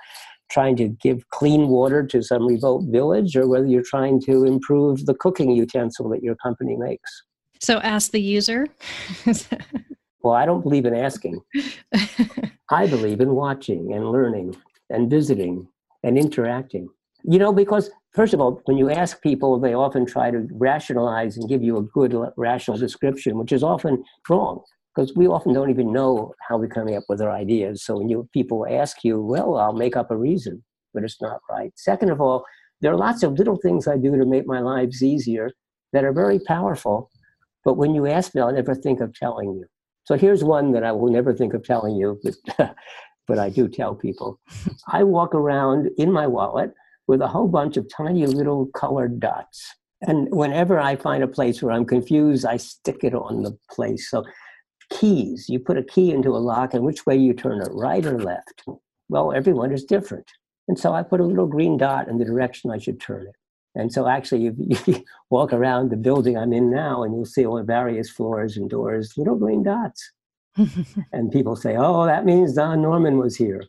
trying 0.51 0.77
to 0.77 0.89
give 0.89 1.29
clean 1.31 1.69
water 1.69 2.07
to 2.07 2.23
some 2.23 2.47
remote 2.47 2.85
village 2.91 3.35
or 3.35 3.49
whether 3.49 3.67
you're 3.67 3.83
trying 3.83 4.21
to 4.21 4.45
improve 4.45 5.07
the 5.07 5.15
cooking 5.15 5.51
utensil 5.51 6.09
that 6.11 6.23
your 6.23 6.37
company 6.37 6.77
makes. 6.77 7.23
So 7.61 7.79
ask 7.79 8.13
the 8.13 8.21
user. 8.21 8.67
well, 10.23 10.35
I 10.35 10.45
don't 10.45 10.61
believe 10.61 10.85
in 10.85 10.95
asking. 10.95 11.41
I 12.71 12.87
believe 12.87 13.21
in 13.21 13.31
watching 13.31 13.95
and 13.95 14.11
learning 14.11 14.55
and 14.91 15.11
visiting 15.11 15.67
and 16.03 16.19
interacting. 16.19 16.89
You 17.25 17.39
know, 17.39 17.53
because 17.53 17.91
first 18.15 18.35
of 18.35 18.41
all, 18.41 18.61
when 18.67 18.77
you 18.77 18.91
ask 18.91 19.23
people, 19.23 19.59
they 19.59 19.75
often 19.75 20.05
try 20.05 20.31
to 20.31 20.47
rationalize 20.53 21.37
and 21.37 21.49
give 21.49 21.63
you 21.63 21.79
a 21.79 21.83
good 21.83 22.15
uh, 22.15 22.31
rational 22.37 22.77
description, 22.77 23.39
which 23.39 23.53
is 23.53 23.63
often 23.63 24.05
wrong 24.29 24.63
because 24.95 25.15
we 25.17 25.27
often 25.27 25.53
don't 25.53 25.71
even 25.71 25.93
know 25.93 26.33
how 26.49 26.57
we're 26.57 26.69
coming 26.69 26.97
up 26.97 27.05
with 27.09 27.21
our 27.21 27.31
ideas. 27.31 27.85
So 27.85 27.99
when 27.99 28.09
you 28.09 28.29
people 28.33 28.67
ask 28.69 29.03
you, 29.03 29.21
well, 29.21 29.57
I'll 29.57 29.73
make 29.73 29.97
up 29.97 30.11
a 30.11 30.17
reason, 30.17 30.63
but 30.93 31.03
it's 31.03 31.21
not 31.21 31.41
right. 31.51 31.73
Second 31.77 32.11
of 32.11 32.21
all, 32.21 32.45
there 32.81 32.93
are 32.93 32.97
lots 32.97 33.23
of 33.23 33.33
little 33.33 33.57
things 33.57 33.89
I 33.89 33.97
do 33.97 34.17
to 34.17 34.27
make 34.27 34.47
my 34.47 34.61
lives 34.61 35.03
easier 35.03 35.51
that 35.93 36.05
are 36.05 36.13
very 36.13 36.39
powerful. 36.39 37.11
But 37.65 37.75
when 37.75 37.95
you 37.95 38.07
ask 38.07 38.35
me, 38.35 38.43
I'll 38.43 38.53
never 38.53 38.75
think 38.75 39.01
of 39.01 39.15
telling 39.15 39.55
you. 39.55 39.65
So 40.05 40.17
here's 40.17 40.45
one 40.45 40.73
that 40.73 40.85
I 40.85 40.93
will 40.93 41.11
never 41.11 41.33
think 41.33 41.55
of 41.55 41.65
telling 41.65 41.97
you, 41.97 42.21
but 42.23 42.75
but 43.27 43.39
I 43.39 43.49
do 43.49 43.69
tell 43.69 43.95
people. 43.95 44.41
I 44.89 45.03
walk 45.03 45.35
around 45.35 45.91
in 45.97 46.13
my 46.13 46.27
wallet 46.27 46.73
with 47.07 47.21
a 47.21 47.29
whole 47.29 47.49
bunch 47.49 47.77
of 47.77 47.89
tiny 47.89 48.27
little 48.27 48.67
colored 48.67 49.21
dots. 49.21 49.75
And 50.03 50.29
whenever 50.31 50.79
I 50.79 50.97
find 50.97 51.23
a 51.23 51.29
place 51.29 51.63
where 51.63 51.73
I'm 51.73 51.85
confused, 51.87 52.45
I 52.45 52.57
stick 52.57 52.99
it 53.03 53.15
on 53.15 53.43
the 53.43 53.57
place. 53.71 54.11
So, 54.11 54.25
keys, 54.91 55.49
you 55.49 55.59
put 55.59 55.79
a 55.79 55.83
key 55.83 56.11
into 56.13 56.31
a 56.31 56.39
lock, 56.39 56.75
and 56.75 56.85
which 56.85 57.07
way 57.07 57.17
you 57.17 57.33
turn 57.33 57.63
it, 57.63 57.71
right 57.73 58.05
or 58.05 58.19
left? 58.19 58.65
Well, 59.09 59.33
everyone 59.33 59.73
is 59.73 59.85
different. 59.85 60.31
And 60.69 60.79
so 60.79 60.93
I 60.93 61.03
put 61.03 61.21
a 61.21 61.25
little 61.25 61.47
green 61.47 61.77
dot 61.77 62.09
in 62.09 62.19
the 62.19 62.25
direction 62.25 62.71
I 62.71 62.79
should 62.79 63.01
turn 63.01 63.27
it. 63.27 63.35
And 63.75 63.93
so 63.93 64.07
actually, 64.07 64.43
you, 64.43 64.55
you 64.87 65.05
walk 65.31 65.53
around 65.53 65.91
the 65.91 65.97
building 65.97 66.37
I'm 66.37 66.53
in 66.53 66.71
now, 66.71 67.03
and 67.03 67.15
you'll 67.15 67.25
see 67.25 67.47
on 67.47 67.67
various 67.67 68.11
floors 68.11 68.57
and 68.57 68.69
doors 68.69 69.15
little 69.17 69.37
green 69.37 69.63
dots. 69.63 70.13
And 71.13 71.33
people 71.33 71.57
say, 71.57 71.77
oh, 71.77 72.07
that 72.07 72.25
means 72.25 72.55
Don 72.55 72.83
Norman 72.83 73.19
was 73.19 73.37
here. 73.37 73.63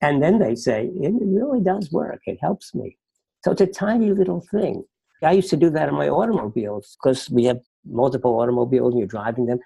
And 0.00 0.22
then 0.22 0.38
they 0.38 0.54
say, 0.54 0.90
it 0.94 1.12
really 1.20 1.60
does 1.60 1.90
work. 1.92 2.20
It 2.26 2.38
helps 2.40 2.74
me. 2.74 2.96
So 3.44 3.52
it's 3.52 3.60
a 3.60 3.66
tiny 3.66 4.12
little 4.12 4.44
thing. 4.50 4.84
I 5.22 5.32
used 5.32 5.50
to 5.50 5.56
do 5.56 5.70
that 5.70 5.88
in 5.88 5.94
my 5.94 6.08
automobiles 6.08 6.96
because 7.00 7.30
we 7.30 7.44
have 7.44 7.60
multiple 7.84 8.40
automobiles 8.40 8.92
and 8.92 8.98
you're 8.98 9.08
driving 9.08 9.46
them. 9.46 9.60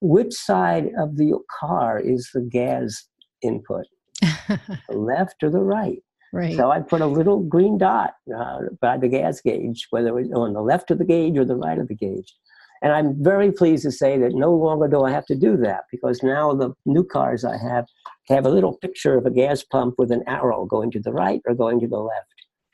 Which 0.00 0.32
side 0.32 0.90
of 0.98 1.16
the 1.16 1.38
car 1.60 2.00
is 2.00 2.30
the 2.32 2.40
gas 2.40 3.06
input? 3.42 3.86
the 4.20 4.78
left 4.88 5.42
or 5.42 5.50
the 5.50 5.60
right? 5.60 6.02
Right. 6.32 6.56
So 6.56 6.70
I 6.70 6.80
put 6.80 7.02
a 7.02 7.06
little 7.06 7.40
green 7.40 7.76
dot 7.76 8.14
uh, 8.34 8.60
by 8.80 8.96
the 8.96 9.08
gas 9.08 9.40
gauge, 9.42 9.86
whether 9.90 10.18
it's 10.18 10.32
on 10.32 10.54
the 10.54 10.62
left 10.62 10.90
of 10.90 10.98
the 10.98 11.04
gauge 11.04 11.36
or 11.36 11.44
the 11.44 11.56
right 11.56 11.78
of 11.78 11.88
the 11.88 11.94
gauge. 11.94 12.34
And 12.82 12.92
I'm 12.92 13.22
very 13.22 13.52
pleased 13.52 13.84
to 13.84 13.92
say 13.92 14.18
that 14.18 14.34
no 14.34 14.52
longer 14.52 14.88
do 14.88 15.04
I 15.04 15.12
have 15.12 15.26
to 15.26 15.36
do 15.36 15.56
that 15.58 15.84
because 15.90 16.22
now 16.22 16.52
the 16.52 16.74
new 16.84 17.04
cars 17.04 17.44
I 17.44 17.56
have 17.56 17.86
have 18.28 18.44
a 18.44 18.50
little 18.50 18.76
picture 18.78 19.16
of 19.16 19.24
a 19.24 19.30
gas 19.30 19.62
pump 19.62 19.94
with 19.98 20.10
an 20.10 20.22
arrow 20.26 20.66
going 20.66 20.90
to 20.92 21.00
the 21.00 21.12
right 21.12 21.40
or 21.46 21.54
going 21.54 21.80
to 21.80 21.86
the 21.86 21.98
left. 21.98 22.26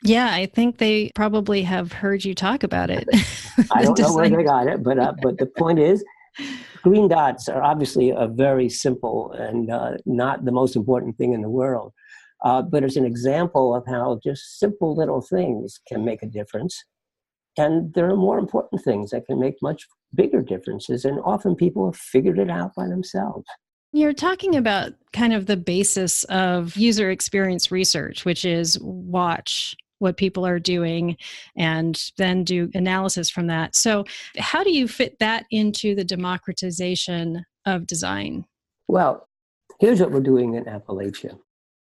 Yeah, 0.02 0.30
I 0.32 0.46
think 0.46 0.78
they 0.78 1.10
probably 1.14 1.62
have 1.62 1.92
heard 1.92 2.24
you 2.24 2.34
talk 2.34 2.62
about 2.62 2.88
it. 2.88 3.08
I 3.72 3.82
don't 3.82 3.98
know 3.98 4.14
where 4.14 4.30
they 4.30 4.44
got 4.44 4.66
it, 4.68 4.82
but 4.82 4.98
uh, 4.98 5.14
but 5.20 5.38
the 5.38 5.46
point 5.46 5.78
is, 5.78 6.04
green 6.82 7.08
dots 7.08 7.48
are 7.48 7.62
obviously 7.62 8.10
a 8.10 8.28
very 8.28 8.68
simple 8.68 9.32
and 9.32 9.70
uh, 9.70 9.96
not 10.06 10.44
the 10.44 10.52
most 10.52 10.76
important 10.76 11.18
thing 11.18 11.32
in 11.32 11.42
the 11.42 11.50
world. 11.50 11.92
Uh, 12.44 12.62
but 12.62 12.84
it's 12.84 12.96
an 12.96 13.04
example 13.04 13.74
of 13.74 13.84
how 13.86 14.20
just 14.22 14.60
simple 14.60 14.94
little 14.94 15.20
things 15.20 15.80
can 15.88 16.04
make 16.04 16.22
a 16.22 16.26
difference. 16.26 16.84
And 17.58 17.92
there 17.94 18.08
are 18.08 18.16
more 18.16 18.38
important 18.38 18.82
things 18.82 19.10
that 19.10 19.26
can 19.26 19.38
make 19.38 19.56
much 19.60 19.86
bigger 20.14 20.40
differences. 20.40 21.04
And 21.04 21.20
often 21.24 21.56
people 21.56 21.86
have 21.86 21.96
figured 21.96 22.38
it 22.38 22.50
out 22.50 22.74
by 22.74 22.86
themselves. 22.86 23.44
You're 23.92 24.12
talking 24.12 24.54
about 24.54 24.92
kind 25.12 25.32
of 25.32 25.46
the 25.46 25.56
basis 25.56 26.24
of 26.24 26.76
user 26.76 27.10
experience 27.10 27.70
research, 27.70 28.24
which 28.24 28.44
is 28.44 28.78
watch 28.80 29.76
what 29.98 30.16
people 30.16 30.46
are 30.46 30.60
doing 30.60 31.16
and 31.56 32.10
then 32.16 32.44
do 32.44 32.70
analysis 32.74 33.28
from 33.28 33.48
that. 33.48 33.74
So, 33.74 34.04
how 34.38 34.62
do 34.62 34.70
you 34.70 34.86
fit 34.86 35.18
that 35.18 35.46
into 35.50 35.94
the 35.94 36.04
democratization 36.04 37.44
of 37.66 37.86
design? 37.86 38.44
Well, 38.86 39.26
here's 39.80 40.00
what 40.00 40.12
we're 40.12 40.20
doing 40.20 40.54
in 40.54 40.64
Appalachia. 40.64 41.38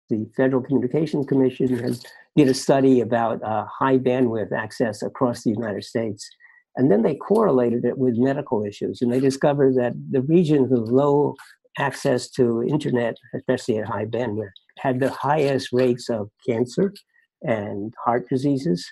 The 0.09 0.29
Federal 0.37 0.63
Communications 0.63 1.27
Commission 1.27 1.79
has 1.79 2.05
did 2.37 2.49
a 2.49 2.55
study 2.55 3.01
about 3.01 3.43
uh, 3.43 3.67
high 3.67 3.99
bandwidth 3.99 4.53
access 4.53 5.03
across 5.03 5.43
the 5.43 5.51
United 5.51 5.85
States. 5.85 6.29
And 6.77 6.91
then 6.91 7.03
they 7.03 7.17
correlated 7.17 7.85
it 7.85 7.99
with 7.99 8.17
medical 8.17 8.65
issues. 8.65 9.03
And 9.03 9.13
they 9.13 9.21
discovered 9.21 9.75
that 9.77 9.93
the 10.11 10.23
regions 10.23 10.71
with 10.71 10.89
low 10.89 11.35
access 11.79 12.31
to 12.31 12.63
internet, 12.63 13.17
especially 13.35 13.79
at 13.79 13.87
high 13.87 14.05
bandwidth, 14.05 14.51
had 14.79 15.01
the 15.01 15.11
highest 15.11 15.69
rates 15.73 16.09
of 16.09 16.31
cancer 16.49 16.93
and 17.43 17.93
heart 18.05 18.29
diseases 18.29 18.87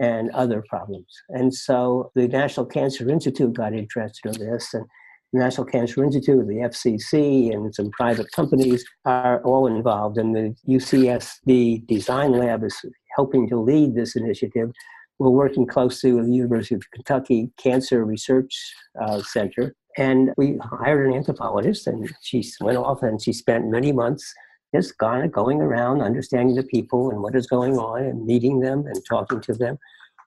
and 0.00 0.30
other 0.30 0.64
problems. 0.68 1.06
And 1.28 1.54
so 1.54 2.10
the 2.14 2.26
National 2.26 2.66
Cancer 2.66 3.08
Institute 3.08 3.52
got 3.52 3.74
interested 3.74 4.36
in 4.36 4.50
this. 4.50 4.74
And 4.74 4.86
the 5.32 5.38
National 5.38 5.66
Cancer 5.66 6.04
Institute, 6.04 6.46
the 6.46 6.56
FCC, 6.56 7.52
and 7.52 7.74
some 7.74 7.90
private 7.90 8.30
companies 8.32 8.84
are 9.04 9.42
all 9.42 9.66
involved. 9.66 10.18
And 10.18 10.34
the 10.34 10.54
UCSD 10.68 11.86
Design 11.86 12.32
Lab 12.32 12.64
is 12.64 12.76
helping 13.16 13.48
to 13.48 13.58
lead 13.58 13.94
this 13.94 14.14
initiative. 14.14 14.70
We're 15.18 15.30
working 15.30 15.66
closely 15.66 16.12
with 16.12 16.26
the 16.26 16.34
University 16.34 16.74
of 16.74 16.90
Kentucky 16.90 17.50
Cancer 17.56 18.04
Research 18.04 18.54
uh, 19.00 19.22
Center. 19.22 19.74
And 19.96 20.30
we 20.36 20.58
hired 20.62 21.06
an 21.06 21.14
anthropologist, 21.14 21.86
and 21.86 22.10
she 22.22 22.44
went 22.60 22.78
off 22.78 23.02
and 23.02 23.22
she 23.22 23.32
spent 23.32 23.70
many 23.70 23.92
months 23.92 24.34
just 24.74 24.96
kind 24.98 25.24
of 25.24 25.32
going 25.32 25.60
around, 25.60 26.00
understanding 26.00 26.56
the 26.56 26.62
people 26.62 27.10
and 27.10 27.22
what 27.22 27.34
is 27.34 27.46
going 27.46 27.76
on, 27.78 28.02
and 28.02 28.24
meeting 28.24 28.60
them 28.60 28.86
and 28.86 29.02
talking 29.06 29.40
to 29.42 29.52
them. 29.52 29.78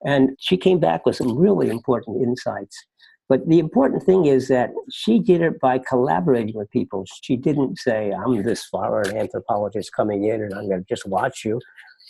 And 0.05 0.37
she 0.39 0.55
came 0.55 0.79
back 0.79 1.05
with 1.05 1.15
some 1.15 1.37
really 1.37 1.69
important 1.69 2.21
insights. 2.21 2.85
But 3.27 3.47
the 3.47 3.59
important 3.59 4.03
thing 4.03 4.25
is 4.25 4.47
that 4.49 4.69
she 4.91 5.19
did 5.19 5.41
it 5.41 5.59
by 5.59 5.79
collaborating 5.79 6.55
with 6.55 6.69
people. 6.69 7.05
She 7.23 7.35
didn't 7.35 7.79
say, 7.79 8.11
I'm 8.11 8.43
this 8.43 8.65
foreign 8.65 9.17
anthropologist 9.17 9.91
coming 9.95 10.25
in 10.25 10.43
and 10.43 10.53
I'm 10.53 10.67
going 10.69 10.81
to 10.81 10.87
just 10.87 11.07
watch 11.07 11.43
you. 11.43 11.59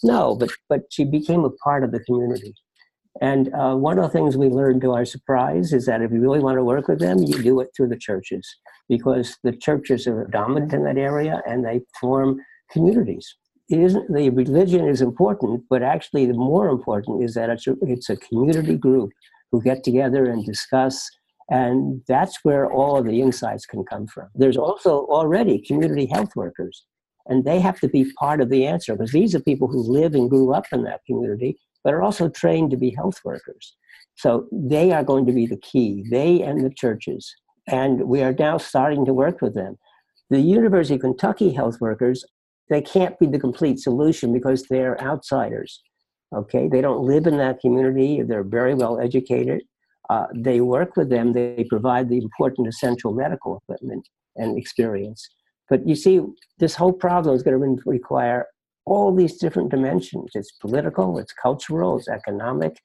No, 0.03 0.35
but, 0.35 0.49
but 0.67 0.81
she 0.89 1.05
became 1.05 1.45
a 1.45 1.49
part 1.49 1.83
of 1.83 1.91
the 1.91 2.01
community. 2.01 2.53
And 3.21 3.53
uh, 3.53 3.75
one 3.75 3.97
of 3.97 4.03
the 4.03 4.09
things 4.09 4.35
we 4.35 4.47
learned 4.47 4.81
to 4.81 4.91
our 4.91 5.05
surprise 5.05 5.71
is 5.71 5.85
that 5.85 6.01
if 6.01 6.11
you 6.11 6.19
really 6.19 6.41
want 6.41 6.57
to 6.57 6.65
work 6.65 6.89
with 6.89 6.99
them, 6.99 7.19
you 7.19 7.41
do 7.41 7.61
it 7.61 7.69
through 7.75 7.87
the 7.87 7.97
churches 7.97 8.45
because 8.89 9.37
the 9.41 9.53
churches 9.53 10.05
are 10.05 10.27
dominant 10.27 10.73
in 10.73 10.83
that 10.83 10.97
area 10.97 11.41
and 11.47 11.63
they 11.63 11.79
form 12.01 12.41
communities. 12.69 13.37
It 13.69 13.79
isn't, 13.79 14.13
the 14.13 14.29
religion 14.31 14.85
is 14.85 15.01
important, 15.01 15.63
but 15.69 15.81
actually 15.81 16.25
the 16.25 16.33
more 16.33 16.67
important 16.67 17.23
is 17.23 17.35
that 17.35 17.49
it's 17.49 17.67
a, 17.67 17.75
it's 17.83 18.09
a 18.09 18.17
community 18.17 18.77
group 18.77 19.11
who 19.51 19.61
get 19.61 19.83
together 19.83 20.25
and 20.25 20.45
discuss. 20.45 21.09
And 21.49 22.01
that's 22.07 22.39
where 22.43 22.71
all 22.71 22.97
of 22.97 23.05
the 23.05 23.21
insights 23.21 23.65
can 23.65 23.83
come 23.83 24.07
from. 24.07 24.29
There's 24.33 24.57
also 24.57 25.05
already 25.07 25.59
community 25.59 26.07
health 26.07 26.35
workers, 26.35 26.83
and 27.27 27.45
they 27.45 27.59
have 27.59 27.79
to 27.81 27.87
be 27.87 28.11
part 28.19 28.41
of 28.41 28.49
the 28.49 28.65
answer 28.65 28.95
because 28.95 29.11
these 29.11 29.35
are 29.35 29.39
people 29.39 29.67
who 29.67 29.81
live 29.81 30.15
and 30.15 30.29
grew 30.29 30.53
up 30.53 30.65
in 30.71 30.83
that 30.83 31.01
community, 31.05 31.57
but 31.83 31.93
are 31.93 32.01
also 32.01 32.29
trained 32.29 32.71
to 32.71 32.77
be 32.77 32.89
health 32.89 33.19
workers. 33.23 33.75
So 34.15 34.47
they 34.51 34.91
are 34.91 35.03
going 35.03 35.25
to 35.27 35.33
be 35.33 35.45
the 35.45 35.57
key, 35.57 36.03
they 36.09 36.41
and 36.41 36.63
the 36.63 36.73
churches. 36.73 37.33
And 37.67 38.07
we 38.07 38.21
are 38.21 38.33
now 38.33 38.57
starting 38.57 39.05
to 39.05 39.13
work 39.13 39.41
with 39.41 39.53
them. 39.53 39.77
The 40.29 40.41
University 40.41 40.95
of 40.95 41.01
Kentucky 41.01 41.51
health 41.51 41.79
workers, 41.79 42.25
they 42.69 42.81
can't 42.81 43.19
be 43.19 43.27
the 43.27 43.39
complete 43.39 43.79
solution 43.79 44.33
because 44.33 44.63
they're 44.63 44.99
outsiders. 45.01 45.81
Okay, 46.35 46.67
they 46.67 46.81
don't 46.81 47.05
live 47.05 47.27
in 47.27 47.37
that 47.37 47.59
community. 47.61 48.21
They're 48.21 48.43
very 48.43 48.73
well 48.73 48.99
educated. 48.99 49.61
Uh, 50.09 50.25
they 50.35 50.61
work 50.61 50.95
with 50.97 51.09
them. 51.09 51.33
They 51.33 51.65
provide 51.69 52.09
the 52.09 52.17
important 52.17 52.67
essential 52.67 53.13
medical 53.13 53.57
equipment 53.57 54.07
and 54.35 54.57
experience. 54.57 55.27
But 55.69 55.87
you 55.87 55.95
see, 55.95 56.21
this 56.59 56.75
whole 56.75 56.93
problem 56.93 57.35
is 57.35 57.41
going 57.41 57.77
to 57.77 57.81
require 57.85 58.45
all 58.85 59.15
these 59.15 59.37
different 59.37 59.71
dimensions. 59.71 60.31
It's 60.35 60.51
political, 60.51 61.17
it's 61.17 61.33
cultural, 61.33 61.97
it's 61.97 62.07
economic. 62.07 62.77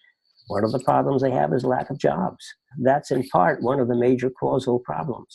One 0.47 0.65
of 0.65 0.73
the 0.73 0.79
problems 0.81 1.23
they 1.23 1.31
have 1.31 1.53
is 1.53 1.65
lack 1.65 1.91
of 1.91 1.99
jobs. 1.99 2.45
That's 2.79 3.11
in 3.11 3.27
part 3.29 3.63
one 3.63 3.81
of 3.81 3.89
the 3.89 3.95
major 3.95 4.31
causal 4.31 4.79
problems. 4.79 5.29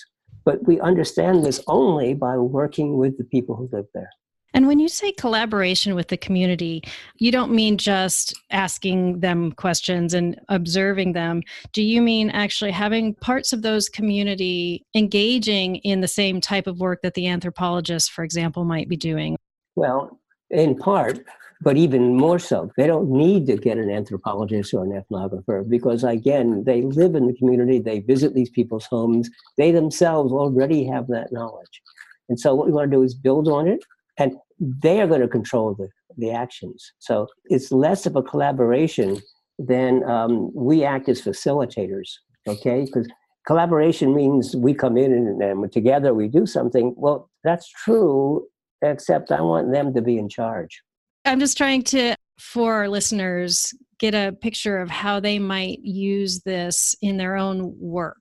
But 0.44 0.66
we 0.66 0.80
understand 0.80 1.46
this 1.46 1.62
only 1.68 2.14
by 2.14 2.38
working 2.38 2.98
with 2.98 3.18
the 3.18 3.24
people 3.26 3.56
who 3.56 3.70
live 3.72 3.86
there. 3.94 4.10
And 4.56 4.68
when 4.68 4.80
you 4.80 4.88
say 4.88 5.12
collaboration 5.12 5.96
with 5.96 6.08
the 6.08 6.16
community, 6.16 6.82
you 7.18 7.30
don't 7.30 7.52
mean 7.52 7.78
just 7.78 8.34
asking 8.52 9.20
them 9.20 9.52
questions 9.52 10.14
and 10.14 10.40
observing 10.48 11.12
them. 11.12 11.44
Do 11.74 11.84
you 11.84 12.02
mean 12.02 12.30
actually 12.30 12.72
having 12.72 13.16
parts 13.16 13.52
of 13.52 13.64
those 13.64 13.90
community 13.90 14.86
engaging 14.96 15.76
in 15.78 16.00
the 16.00 16.08
same 16.08 16.40
type 16.40 16.68
of 16.68 16.80
work 16.80 17.02
that 17.04 17.16
the 17.16 17.28
anthropologist, 17.28 18.14
for 18.14 18.24
example, 18.24 18.64
might 18.64 18.88
be 18.88 18.96
doing? 18.96 19.36
Well, 19.76 20.22
in 20.50 20.78
part, 20.78 21.20
but 21.62 21.76
even 21.76 22.16
more 22.16 22.40
so, 22.40 22.72
they 22.78 22.88
don't 22.88 23.10
need 23.10 23.48
to 23.48 23.58
get 23.58 23.78
an 23.78 23.90
anthropologist 23.90 24.74
or 24.74 24.86
an 24.86 24.92
ethnographer 24.92 25.68
because, 25.68 26.06
again, 26.06 26.64
they 26.64 26.82
live 26.82 27.16
in 27.16 27.28
the 27.28 27.36
community, 27.36 27.80
they 27.80 28.00
visit 28.00 28.34
these 28.34 28.52
people's 28.52 28.86
homes, 28.86 29.30
they 29.58 29.72
themselves 29.72 30.32
already 30.32 30.86
have 30.86 31.08
that 31.08 31.34
knowledge. 31.34 31.82
And 32.30 32.40
so, 32.40 32.56
what 32.56 32.68
we 32.68 32.72
want 32.72 32.90
to 32.90 32.96
do 32.96 33.04
is 33.04 33.14
build 33.14 33.50
on 33.50 33.68
it 33.68 33.84
and 34.18 34.34
they 34.60 35.02
are 35.02 35.08
going 35.08 35.22
to 35.22 35.28
control 35.28 35.76
the, 35.76 35.90
the 36.18 36.32
actions. 36.32 36.94
So 37.00 37.28
it's 37.46 37.72
less 37.72 38.06
of 38.06 38.16
a 38.16 38.24
collaboration 38.24 39.22
than 39.60 40.04
um, 40.10 40.52
we 40.54 40.84
act 40.84 41.10
as 41.10 41.22
facilitators, 41.22 42.10
okay? 42.48 42.86
Because 42.86 43.08
collaboration 43.48 44.16
means 44.16 44.56
we 44.56 44.74
come 44.74 44.98
in 44.98 45.14
and, 45.14 45.42
and 45.42 45.72
together 45.72 46.14
we 46.14 46.28
do 46.28 46.46
something. 46.46 46.94
Well, 46.98 47.30
that's 47.44 47.70
true, 47.70 48.48
except 48.82 49.32
I 49.32 49.42
want 49.42 49.72
them 49.72 49.94
to 49.94 50.02
be 50.02 50.18
in 50.18 50.30
charge. 50.30 50.82
I'm 51.26 51.40
just 51.40 51.58
trying 51.58 51.84
to, 51.84 52.16
for 52.40 52.76
our 52.76 52.90
listeners, 52.90 53.74
get 53.98 54.14
a 54.14 54.36
picture 54.42 54.80
of 54.80 54.90
how 54.90 55.20
they 55.20 55.40
might 55.40 55.80
use 55.80 56.42
this 56.42 56.96
in 57.02 57.18
their 57.18 57.36
own 57.36 57.74
work 57.80 58.18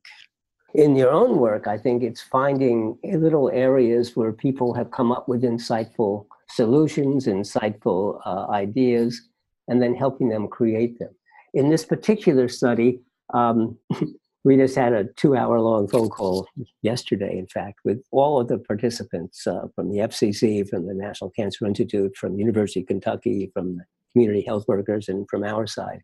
in 0.75 0.97
your 0.97 1.11
own 1.11 1.39
work, 1.39 1.67
I 1.69 1.79
think 1.79 2.03
it's 2.03 2.21
finding 2.21 2.99
little 3.05 3.49
areas 3.51 4.17
where 4.17 4.33
people 4.33 4.75
have 4.75 4.91
come 4.91 5.13
up 5.13 5.29
with 5.29 5.43
insightful 5.43 6.27
solutions, 6.51 7.27
insightful 7.27 8.21
uh, 8.27 8.51
ideas, 8.51 9.23
and 9.69 9.81
then 9.81 9.95
helping 9.95 10.29
them 10.29 10.49
create 10.49 10.99
them. 10.99 11.15
In 11.55 11.71
this 11.71 11.85
particular 11.85 12.49
study, 12.49 13.01
um, 13.33 13.79
we 14.45 14.57
just 14.57 14.75
had 14.75 14.93
a 14.93 15.05
two 15.05 15.37
hour 15.37 15.61
long 15.61 15.87
phone 15.87 16.09
call 16.09 16.49
yesterday, 16.83 17.39
in 17.39 17.47
fact, 17.47 17.79
with 17.85 18.03
all 18.11 18.41
of 18.41 18.49
the 18.49 18.59
participants 18.59 19.47
uh, 19.47 19.69
from 19.77 19.91
the 19.91 19.99
FCC, 19.99 20.69
from 20.69 20.87
the 20.87 20.95
National 20.95 21.31
Cancer 21.31 21.67
Institute, 21.67 22.17
from 22.17 22.37
University 22.37 22.81
of 22.81 22.89
Kentucky, 22.89 23.51
from 23.55 23.81
community 24.13 24.43
health 24.43 24.65
workers, 24.67 25.09
and 25.09 25.27
from 25.31 25.45
our 25.45 25.67
side 25.69 26.03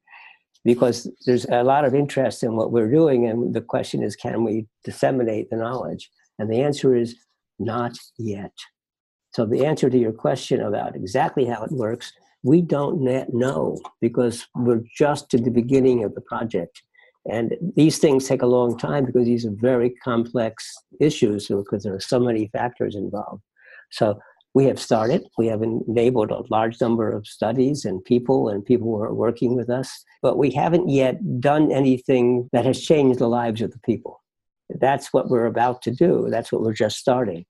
because 0.64 1.11
there's 1.27 1.46
a 1.46 1.64
lot 1.64 1.85
of 1.85 1.94
interest 1.94 2.42
in 2.42 2.57
what 2.57 2.73
we're 2.73 2.90
doing. 2.90 3.27
And 3.27 3.55
the 3.55 3.61
question 3.61 4.03
is, 4.03 4.16
can 4.16 4.44
we 4.44 4.66
disseminate 4.85 5.51
the 5.51 5.57
knowledge? 5.57 6.11
And 6.38 6.51
the 6.51 6.61
answer 6.61 6.94
is 6.94 7.16
not 7.59 7.96
yet. 8.18 8.53
So, 9.33 9.46
the 9.46 9.64
answer 9.64 9.88
to 9.88 9.99
your 9.99 10.12
question 10.12 10.61
about 10.61 10.96
exactly 10.96 11.44
how 11.44 11.62
it 11.62 11.70
works, 11.70 12.12
we 12.42 12.62
don't 12.62 13.03
yet 13.03 13.33
know 13.33 13.79
because 14.01 14.46
we're 14.57 14.83
just 14.96 15.33
at 15.35 15.44
the 15.44 15.51
beginning 15.51 16.05
of 16.05 16.14
the 16.14 16.20
project. 16.23 16.83
And 17.31 17.55
these 17.77 17.99
things 17.99 18.27
take 18.27 18.42
a 18.42 18.46
long 18.46 18.79
time 18.79 19.05
because 19.05 19.27
these 19.27 19.44
are 19.44 19.53
very 19.55 19.90
complex 20.03 20.75
issues 21.01 21.49
because 21.49 21.83
there 21.83 21.94
are 21.94 22.01
so 22.01 22.18
many 22.18 22.49
factors 22.49 22.96
involved. 22.96 23.42
So, 23.90 24.18
we 24.55 24.65
have 24.65 24.81
started. 24.81 25.23
We 25.39 25.47
have 25.47 25.63
enabled 25.63 26.31
a 26.31 26.43
large 26.51 26.81
number 26.81 27.11
of 27.11 27.27
studies 27.27 27.85
and 27.85 28.05
people, 28.05 28.49
and 28.49 28.65
people 28.65 28.89
who 28.89 29.03
are 29.03 29.15
working 29.15 29.55
with 29.55 29.71
us, 29.71 30.05
but 30.23 30.39
we 30.39 30.51
haven't 30.51 30.89
yet 30.89 31.41
done 31.41 31.71
anything 31.71 32.49
that 32.53 32.65
has 32.65 32.81
changed 32.81 33.21
the 33.21 33.29
lives 33.29 33.63
of 33.63 33.71
the 33.71 33.79
people. 33.81 34.23
That's 34.69 35.13
what 35.13 35.29
we're 35.29 35.47
about 35.47 35.83
to 35.83 35.91
do. 35.91 36.29
That's 36.31 36.51
what 36.53 36.63
we're 36.63 36.73
just 36.73 36.99
starting. 36.99 37.45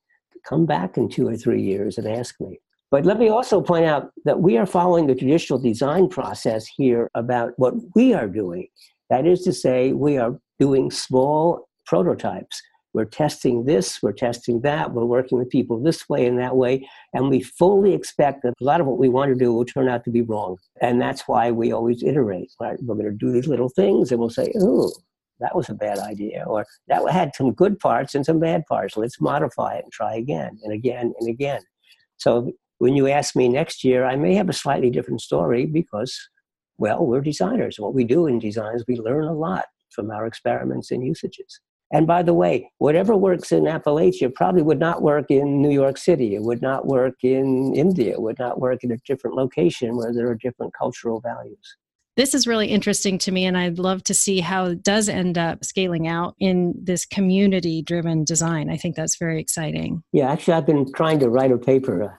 Come 0.47 0.67
back 0.67 0.97
in 0.97 1.09
two 1.09 1.29
or 1.29 1.37
three 1.37 1.63
years 1.63 1.99
and 1.99 2.07
ask 2.07 2.35
me. 2.41 2.61
But 2.91 3.07
let 3.07 3.19
me 3.19 3.29
also 3.29 3.61
point 3.61 3.85
out 3.85 4.11
that 4.25 4.41
we 4.41 4.59
are 4.59 4.67
following 4.67 5.07
the 5.07 5.15
traditional 5.15 5.59
design 5.59 6.09
process 6.09 6.67
here 6.67 7.11
about 7.15 7.53
what 7.57 7.75
we 7.95 8.15
are 8.15 8.27
doing. 8.27 8.67
That 9.11 9.27
is 9.27 9.43
to 9.43 9.53
say, 9.53 9.93
we 9.93 10.19
are 10.19 10.39
doing 10.59 10.91
small 10.91 11.69
prototypes 11.87 12.61
we're 12.93 13.05
testing 13.05 13.65
this, 13.65 14.03
we're 14.03 14.13
testing 14.13 14.61
that, 14.63 14.93
we're 14.93 15.05
working 15.05 15.39
with 15.39 15.49
people 15.49 15.81
this 15.81 16.09
way 16.09 16.27
and 16.27 16.39
that 16.39 16.57
way, 16.57 16.89
and 17.13 17.29
we 17.29 17.41
fully 17.41 17.95
expect 17.95 18.43
that 18.43 18.55
a 18.61 18.65
lot 18.65 18.81
of 18.81 18.87
what 18.87 18.99
we 18.99 19.09
want 19.09 19.31
to 19.31 19.39
do 19.39 19.53
will 19.53 19.65
turn 19.65 19.89
out 19.89 20.05
to 20.05 20.11
be 20.11 20.23
wrong. 20.23 20.57
And 20.81 21.01
that's 21.01 21.29
why 21.29 21.51
we 21.51 21.73
always 21.73 22.03
iterate. 22.03 22.53
Right? 22.61 22.79
We're 22.83 22.97
going 22.97 23.07
to 23.07 23.13
do 23.13 23.33
these 23.33 23.47
little 23.47 23.69
things, 23.69 24.11
and 24.11 24.21
we'll 24.21 24.31
say, 24.31 24.53
"Oh, 24.61 24.93
that 25.39 25.55
was 25.55 25.69
a 25.69 25.75
bad 25.75 25.99
idea," 25.99 26.45
or 26.47 26.67
"That 26.89 27.09
had 27.11 27.35
some 27.35 27.53
good 27.53 27.79
parts 27.79 28.15
and 28.15 28.27
some 28.27 28.41
bad 28.41 28.67
parts. 28.67 28.97
Let's 28.97 29.21
modify 29.21 29.75
it 29.77 29.85
and 29.85 29.93
try 29.93 30.15
again 30.17 30.59
and 30.65 30.73
again 30.73 31.13
and 31.19 31.29
again." 31.29 31.63
So 32.17 32.53
when 32.79 32.97
you 32.97 33.09
ask 33.09 33.37
me 33.37 33.49
next 33.49 33.85
year, 33.85 34.05
I 34.05 34.17
may 34.17 34.35
have 34.35 34.49
a 34.49 34.55
slightly 34.55 34.91
different 34.91 35.21
story 35.21 35.67
because, 35.67 36.19
well, 36.79 37.07
we're 37.07 37.21
designers. 37.21 37.79
What 37.79 37.95
we 37.95 38.05
do 38.05 38.27
in 38.27 38.39
design 38.39 38.75
is 38.75 38.85
we 38.89 38.97
learn 38.97 39.25
a 39.25 39.35
lot 39.35 39.67
from 39.91 40.11
our 40.11 40.27
experiments 40.27 40.91
and 40.91 41.05
usages. 41.05 41.61
And 41.93 42.07
by 42.07 42.23
the 42.23 42.35
way, 42.35 42.71
whatever 42.79 43.17
works 43.17 43.51
in 43.51 43.65
Appalachia 43.65 44.33
probably 44.33 44.63
would 44.63 44.79
not 44.79 45.03
work 45.03 45.27
in 45.29 45.61
New 45.61 45.71
York 45.71 45.99
City. 45.99 46.37
It 46.37 46.43
would 46.43 46.63
not 46.63 46.87
work 46.87 47.17
in 47.23 47.75
India. 47.75 48.13
It 48.13 48.23
would 48.23 48.39
not 48.39 48.61
work 48.61 48.85
in 48.85 48.93
a 48.93 48.97
different 48.99 49.37
location 49.37 49.97
where 49.97 50.13
there 50.15 50.29
are 50.29 50.37
different 50.37 50.73
cultural 50.73 51.21
values. 51.21 51.77
This 52.17 52.35
is 52.35 52.47
really 52.47 52.67
interesting 52.67 53.19
to 53.19 53.33
me, 53.33 53.47
and 53.47 53.57
I'd 53.57 53.79
love 53.79 54.03
to 54.05 54.15
see 54.15 54.41
how 54.41 54.67
it 54.67 54.83
does 54.83 55.09
end 55.09 55.39
up 55.39 55.65
scaling 55.65 56.07
out 56.07 56.35
in 56.39 56.75
this 56.77 57.07
community 57.07 57.83
driven 57.83 58.25
design. 58.25 58.69
I 58.69 58.77
think 58.77 58.95
that's 58.95 59.17
very 59.17 59.41
exciting. 59.41 60.03
Yeah, 60.13 60.31
actually, 60.31 60.55
I've 60.55 60.67
been 60.67 60.93
trying 60.93 61.21
to 61.21 61.31
write 61.31 61.53
a 61.53 61.57
paper, 61.57 62.15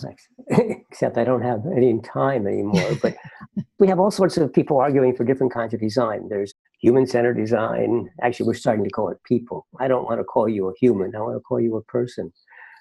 except 0.49 1.17
I 1.17 1.23
don't 1.23 1.43
have 1.43 1.65
any 1.67 1.99
time 1.99 2.47
anymore. 2.47 2.97
But 3.01 3.15
we 3.79 3.87
have 3.87 3.99
all 3.99 4.11
sorts 4.11 4.37
of 4.37 4.51
people 4.51 4.79
arguing 4.79 5.15
for 5.15 5.23
different 5.23 5.53
kinds 5.53 5.73
of 5.73 5.81
design. 5.81 6.29
There's 6.29 6.53
human 6.81 7.05
centered 7.05 7.35
design. 7.35 8.09
Actually, 8.21 8.47
we're 8.47 8.53
starting 8.55 8.83
to 8.83 8.89
call 8.89 9.09
it 9.09 9.23
people. 9.23 9.67
I 9.79 9.87
don't 9.87 10.05
want 10.05 10.19
to 10.19 10.23
call 10.23 10.49
you 10.49 10.67
a 10.67 10.73
human, 10.79 11.15
I 11.15 11.19
want 11.19 11.35
to 11.35 11.39
call 11.39 11.61
you 11.61 11.75
a 11.77 11.83
person, 11.83 12.33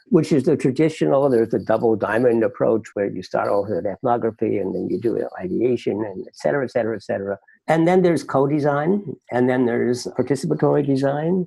which 0.06 0.32
is 0.32 0.44
the 0.44 0.56
traditional. 0.56 1.28
There's 1.28 1.50
the 1.50 1.58
double 1.58 1.96
diamond 1.96 2.42
approach 2.42 2.88
where 2.94 3.10
you 3.10 3.22
start 3.22 3.48
off 3.48 3.66
with 3.68 3.86
ethnography 3.86 4.58
and 4.58 4.74
then 4.74 4.88
you 4.90 4.98
do 4.98 5.28
ideation 5.38 6.02
and 6.04 6.26
et 6.26 6.36
cetera, 6.36 6.64
et 6.64 6.70
cetera, 6.70 6.96
et 6.96 7.02
cetera. 7.02 7.38
And 7.68 7.86
then 7.86 8.02
there's 8.02 8.24
co 8.24 8.46
design, 8.46 9.14
and 9.30 9.48
then 9.48 9.66
there's 9.66 10.06
participatory 10.18 10.84
design, 10.84 11.46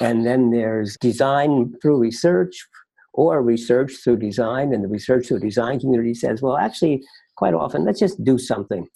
and 0.00 0.26
then 0.26 0.50
there's 0.50 0.96
design 0.98 1.74
through 1.80 1.98
research 1.98 2.66
or 3.14 3.42
research 3.42 3.92
through 4.02 4.18
design. 4.18 4.72
And 4.74 4.84
the 4.84 4.88
research 4.88 5.28
through 5.28 5.40
design 5.40 5.80
community 5.80 6.14
says, 6.14 6.42
well, 6.42 6.58
actually, 6.58 7.02
quite 7.36 7.54
often, 7.54 7.84
let's 7.84 7.98
just 7.98 8.22
do 8.22 8.38
something 8.38 8.86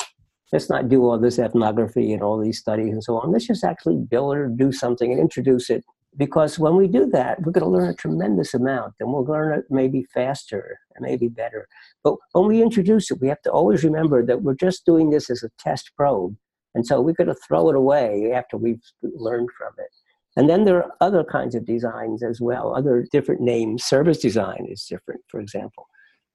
let's 0.53 0.71
not 0.71 0.89
do 0.89 1.05
all 1.05 1.19
this 1.19 1.39
ethnography 1.39 2.13
and 2.13 2.23
all 2.23 2.39
these 2.39 2.59
studies 2.59 2.93
and 2.93 3.05
so 3.05 3.19
on. 3.19 3.33
Let's 3.33 3.47
just 3.47 3.65
actually 3.65 3.97
build 3.97 4.37
or 4.37 4.49
do 4.49 4.73
something 4.73 5.11
and 5.11 5.21
introduce 5.21 5.71
it. 5.71 5.85
Because 6.17 6.59
when 6.59 6.77
we 6.77 6.89
do 6.89 7.07
that, 7.11 7.43
we're 7.43 7.53
going 7.53 7.65
to 7.65 7.71
learn 7.71 7.91
a 7.91 7.95
tremendous 7.95 8.55
amount 8.55 8.95
and 8.99 9.13
we'll 9.13 9.25
learn 9.25 9.59
it 9.59 9.67
maybe 9.71 10.05
faster 10.13 10.81
and 10.97 11.05
maybe 11.07 11.29
better. 11.29 11.69
But 12.03 12.15
when 12.33 12.47
we 12.47 12.63
introduce 12.63 13.11
it, 13.11 13.21
we 13.21 13.29
have 13.29 13.43
to 13.43 13.51
always 13.51 13.85
remember 13.85 14.25
that 14.25 14.43
we're 14.43 14.55
just 14.55 14.85
doing 14.85 15.11
this 15.11 15.31
as 15.31 15.43
a 15.43 15.51
test 15.59 15.93
probe. 15.97 16.37
And 16.75 16.87
so 16.87 17.01
we're 17.01 17.13
going 17.13 17.29
to 17.29 17.35
throw 17.47 17.69
it 17.71 17.77
away 17.77 18.33
after 18.33 18.57
we've 18.57 18.83
learned 19.03 19.51
from 19.57 19.73
it. 19.79 19.91
And 20.37 20.49
then 20.49 20.65
there 20.65 20.83
are 20.83 20.93
other 21.01 21.25
kinds 21.25 21.55
of 21.55 21.67
designs 21.67 22.23
as 22.23 22.41
well, 22.41 22.75
other 22.75 23.07
different 23.11 23.41
names. 23.41 23.85
Service 23.85 24.19
design 24.19 24.67
is 24.69 24.85
different, 24.85 25.21
for 25.29 25.41
example. 25.41 25.89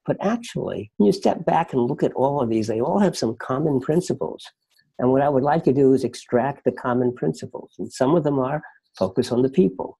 But 0.06 0.16
actually, 0.20 0.90
when 0.96 1.06
you 1.06 1.12
step 1.12 1.44
back 1.44 1.72
and 1.72 1.82
look 1.82 2.02
at 2.02 2.12
all 2.12 2.42
of 2.42 2.50
these, 2.50 2.66
they 2.66 2.80
all 2.80 2.98
have 2.98 3.16
some 3.16 3.36
common 3.36 3.80
principles. 3.80 4.44
And 4.98 5.10
what 5.10 5.22
I 5.22 5.28
would 5.28 5.42
like 5.42 5.64
to 5.64 5.72
do 5.72 5.92
is 5.92 6.04
extract 6.04 6.64
the 6.64 6.72
common 6.72 7.14
principles. 7.14 7.72
And 7.78 7.92
some 7.92 8.14
of 8.14 8.24
them 8.24 8.38
are 8.38 8.62
focus 8.98 9.32
on 9.32 9.42
the 9.42 9.48
people. 9.48 9.98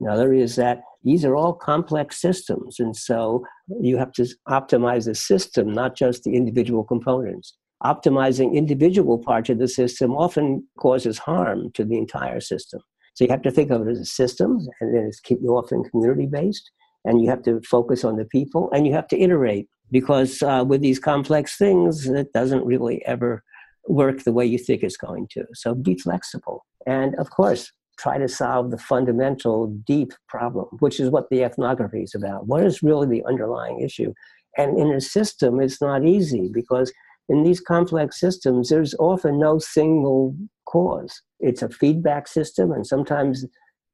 Another 0.00 0.32
is 0.32 0.54
that 0.56 0.82
these 1.02 1.24
are 1.24 1.34
all 1.34 1.52
complex 1.52 2.20
systems. 2.20 2.78
And 2.78 2.94
so 2.94 3.44
you 3.80 3.96
have 3.96 4.12
to 4.12 4.26
optimize 4.48 5.06
the 5.06 5.14
system, 5.14 5.72
not 5.72 5.96
just 5.96 6.22
the 6.22 6.36
individual 6.36 6.84
components. 6.84 7.56
Optimizing 7.82 8.54
individual 8.54 9.18
parts 9.18 9.50
of 9.50 9.58
the 9.58 9.68
system 9.68 10.12
often 10.12 10.66
causes 10.78 11.18
harm 11.18 11.70
to 11.72 11.84
the 11.84 11.96
entire 11.96 12.40
system. 12.40 12.80
So 13.14 13.24
you 13.24 13.30
have 13.30 13.42
to 13.42 13.50
think 13.50 13.70
of 13.70 13.86
it 13.86 13.90
as 13.90 13.98
a 13.98 14.04
system, 14.04 14.58
and 14.80 14.94
then 14.94 15.04
it's 15.04 15.20
often 15.48 15.82
community 15.90 16.26
based 16.26 16.70
and 17.08 17.22
you 17.22 17.30
have 17.30 17.42
to 17.42 17.58
focus 17.62 18.04
on 18.04 18.16
the 18.16 18.26
people 18.26 18.70
and 18.72 18.86
you 18.86 18.92
have 18.92 19.08
to 19.08 19.18
iterate 19.18 19.66
because 19.90 20.42
uh, 20.42 20.62
with 20.68 20.82
these 20.82 20.98
complex 20.98 21.56
things 21.56 22.06
it 22.06 22.30
doesn't 22.34 22.66
really 22.66 23.02
ever 23.06 23.42
work 23.86 24.22
the 24.22 24.32
way 24.32 24.44
you 24.44 24.58
think 24.58 24.82
it's 24.82 24.98
going 24.98 25.26
to. 25.30 25.46
So 25.54 25.74
be 25.74 25.96
flexible 25.96 26.66
and 26.86 27.14
of 27.16 27.30
course 27.30 27.72
try 27.98 28.18
to 28.18 28.28
solve 28.28 28.70
the 28.70 28.78
fundamental 28.78 29.68
deep 29.86 30.12
problem 30.28 30.66
which 30.80 31.00
is 31.00 31.08
what 31.10 31.30
the 31.30 31.42
ethnography 31.42 32.02
is 32.02 32.14
about. 32.14 32.46
What 32.46 32.62
is 32.62 32.82
really 32.82 33.08
the 33.08 33.24
underlying 33.26 33.80
issue? 33.80 34.12
And 34.58 34.78
in 34.78 34.88
a 34.92 35.00
system 35.00 35.60
it's 35.60 35.80
not 35.80 36.04
easy 36.04 36.50
because 36.52 36.92
in 37.30 37.42
these 37.42 37.60
complex 37.60 38.20
systems 38.20 38.68
there's 38.68 38.94
often 38.98 39.40
no 39.40 39.58
single 39.58 40.36
cause. 40.66 41.22
It's 41.40 41.62
a 41.62 41.70
feedback 41.70 42.28
system 42.28 42.70
and 42.70 42.86
sometimes 42.86 43.46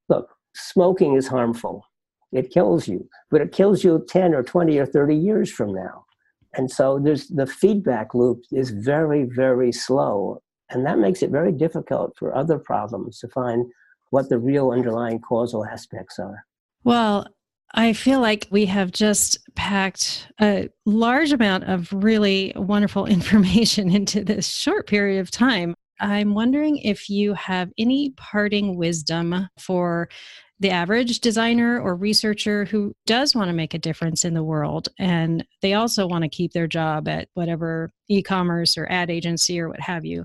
look 0.09 0.29
smoking 0.57 1.15
is 1.15 1.29
harmful 1.29 1.85
it 2.35 2.51
kills 2.51 2.89
you, 2.89 3.09
but 3.31 3.41
it 3.41 3.53
kills 3.53 3.85
you 3.85 4.05
10 4.09 4.35
or 4.35 4.43
20 4.43 4.77
or 4.79 4.87
30 4.87 5.15
years 5.15 5.51
from 5.51 5.73
now. 5.73 6.05
And 6.57 6.71
so 6.71 6.99
there's 7.03 7.29
the 7.29 7.47
feedback 7.47 8.15
loop 8.15 8.43
is 8.53 8.71
very, 8.71 9.25
very 9.25 9.73
slow. 9.73 10.43
And 10.71 10.85
that 10.85 10.99
makes 10.99 11.23
it 11.23 11.31
very 11.31 11.53
difficult 11.53 12.17
for 12.19 12.35
other 12.35 12.59
problems 12.59 13.19
to 13.21 13.29
find 13.29 13.67
what 14.11 14.29
the 14.29 14.39
real 14.39 14.71
underlying 14.71 15.21
causal 15.21 15.65
aspects 15.65 16.19
are. 16.19 16.45
Well, 16.83 17.27
I 17.75 17.93
feel 17.93 18.21
like 18.21 18.47
we 18.51 18.67
have 18.67 18.93
just 18.93 19.39
packed 19.57 20.29
a 20.41 20.69
large 20.85 21.33
amount 21.33 21.65
of 21.65 21.93
really 21.93 22.53
wonderful 22.57 23.07
information 23.19 23.91
into 23.91 24.25
this 24.25 24.49
short 24.49 24.87
period 24.87 25.21
of 25.21 25.31
time. 25.31 25.75
I'm 26.01 26.35
wondering 26.35 26.79
if 26.79 27.09
you 27.09 27.35
have 27.35 27.71
any 27.79 28.11
parting 28.11 28.77
wisdom 28.77 29.49
for 29.59 30.09
the 30.61 30.71
average 30.71 31.21
designer 31.21 31.81
or 31.81 31.97
researcher 31.97 32.65
who 32.65 32.95
does 33.07 33.35
want 33.35 33.49
to 33.49 33.55
make 33.55 33.75
a 33.75 33.79
difference 33.79 34.25
in 34.25 34.35
the 34.35 34.45
world. 34.45 34.89
And 34.99 35.45
they 35.63 35.75
also 35.75 36.07
want 36.07 36.23
to 36.23 36.29
keep 36.29 36.53
their 36.53 36.67
job 36.67 37.09
at 37.09 37.29
whatever 37.35 37.93
e-commerce 38.09 38.79
or 38.79 38.87
ad 38.91 39.11
agency 39.11 39.61
or 39.61 39.69
what 39.69 39.81
have 39.81 40.05
you. 40.05 40.25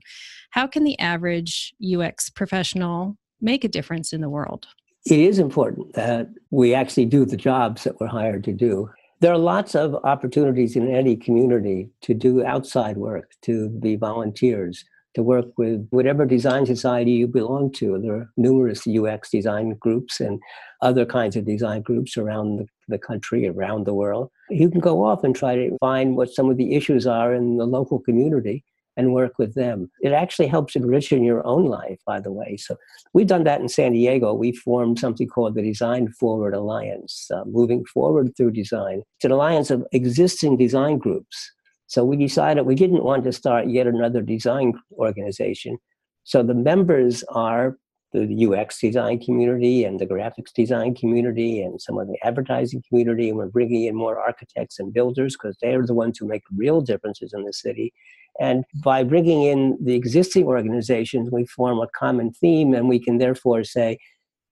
How 0.52 0.68
can 0.68 0.84
the 0.84 0.98
average 1.00 1.74
ux 1.96 2.30
professional 2.30 3.18
make 3.42 3.64
a 3.64 3.70
difference 3.70 4.14
in 4.14 4.22
the 4.22 4.30
world? 4.30 4.68
It 5.06 5.20
is 5.20 5.40
important 5.40 5.94
that 5.94 6.28
we 6.52 6.74
actually 6.74 7.06
do 7.06 7.26
the 7.26 7.38
jobs 7.38 7.84
that 7.84 8.00
we're 8.00 8.08
hired 8.08 8.44
to 8.44 8.54
do. 8.54 8.90
There 9.22 9.32
are 9.32 9.38
lots 9.38 9.76
of 9.76 9.96
opportunities 10.04 10.76
in 10.76 10.94
any 10.94 11.16
community 11.16 11.90
to 12.02 12.14
do 12.14 12.46
outside 12.46 12.98
work 12.98 13.32
to 13.44 13.70
be 13.70 13.96
volunteers 13.96 14.86
to 15.16 15.24
work 15.24 15.46
with 15.58 15.88
whatever 15.90 16.26
design 16.26 16.66
society 16.66 17.12
you 17.12 17.28
belong 17.28 17.72
to. 17.74 18.00
There 18.00 18.16
are 18.16 18.30
numerous 18.38 18.88
UX 18.88 19.30
design 19.30 19.76
groups 19.80 20.20
and 20.20 20.40
other 20.82 21.06
kinds 21.06 21.36
of 21.36 21.46
design 21.46 21.82
groups 21.82 22.18
around 22.18 22.58
the, 22.58 22.66
the 22.88 23.00
country, 23.00 23.48
around 23.48 23.86
the 23.86 23.94
world. 23.94 24.30
You 24.50 24.70
can 24.70 24.80
go 24.80 25.04
off 25.04 25.24
and 25.24 25.36
try 25.36 25.56
to 25.56 25.78
find 25.80 26.16
what 26.16 26.34
some 26.34 26.50
of 26.50 26.58
the 26.58 26.76
issues 26.76 27.08
are 27.08 27.34
in 27.34 27.58
the 27.58 27.66
local 27.66 28.00
community 28.00 28.64
and 28.98 29.14
work 29.14 29.40
with 29.40 29.56
them. 29.56 29.90
It 30.02 30.12
actually 30.12 30.48
helps 30.48 30.76
enrich 30.76 31.14
in 31.14 31.24
your 31.24 31.46
own 31.48 31.66
life, 31.66 32.00
by 32.06 32.20
the 32.20 32.34
way. 32.34 32.58
So 32.58 32.76
we've 33.14 33.28
done 33.28 33.46
that 33.46 33.62
in 33.62 33.70
San 33.70 33.94
Diego. 33.94 34.34
We 34.34 34.52
formed 34.52 35.00
something 35.00 35.28
called 35.28 35.56
the 35.56 35.62
Design 35.62 36.10
Forward 36.20 36.54
Alliance, 36.54 37.32
uh, 37.34 37.46
moving 37.46 37.86
forward 37.86 38.36
through 38.36 38.52
design. 38.52 39.04
It's 39.18 39.26
an 39.26 39.32
alliance 39.32 39.72
of 39.72 39.86
existing 39.94 40.58
design 40.58 40.98
groups 40.98 41.52
so 41.90 42.06
we 42.06 42.18
decided 42.18 42.68
we 42.68 42.76
didn't 42.76 43.04
want 43.04 43.24
to 43.24 43.32
start 43.32 43.68
yet 43.68 43.88
another 43.88 44.22
design 44.22 44.74
organization. 44.94 45.80
So 46.24 46.44
the 46.44 46.54
members 46.54 47.24
are 47.30 47.78
the 48.14 48.46
UX 48.46 48.80
design 48.80 49.20
community 49.20 49.84
and 49.84 50.00
the 50.00 50.06
graphics 50.06 50.54
design 50.54 50.94
community 50.94 51.64
and 51.64 51.82
some 51.82 51.98
of 51.98 52.08
the 52.08 52.16
advertising 52.24 52.84
community. 52.88 53.30
And 53.30 53.40
we're 53.40 53.48
bringing 53.48 53.86
in 53.86 53.96
more 53.96 54.20
architects 54.20 54.78
and 54.78 54.94
builders 54.94 55.36
because 55.36 55.58
they're 55.64 55.84
the 55.84 55.96
ones 55.96 56.20
who 56.20 56.28
make 56.28 56.44
real 56.56 56.80
differences 56.80 57.34
in 57.34 57.44
the 57.44 57.54
city. 57.54 57.92
And 58.40 58.66
by 58.84 59.04
bringing 59.04 59.42
in 59.42 59.76
the 59.82 59.96
existing 59.96 60.46
organizations, 60.46 61.32
we 61.32 61.48
form 61.48 61.80
a 61.80 61.88
common 61.98 62.34
theme 62.34 62.76
and 62.76 62.88
we 62.88 63.00
can 63.00 63.18
therefore 63.18 63.64
say, 63.64 63.98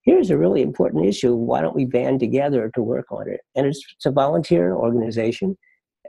here's 0.02 0.30
a 0.30 0.38
really 0.38 0.60
important 0.60 1.06
issue. 1.06 1.36
Why 1.36 1.60
don't 1.60 1.76
we 1.76 1.84
band 1.84 2.18
together 2.18 2.68
to 2.74 2.82
work 2.82 3.12
on 3.12 3.28
it? 3.28 3.42
And 3.54 3.64
it's, 3.64 3.84
it's 3.94 4.06
a 4.06 4.10
volunteer 4.10 4.74
organization 4.74 5.56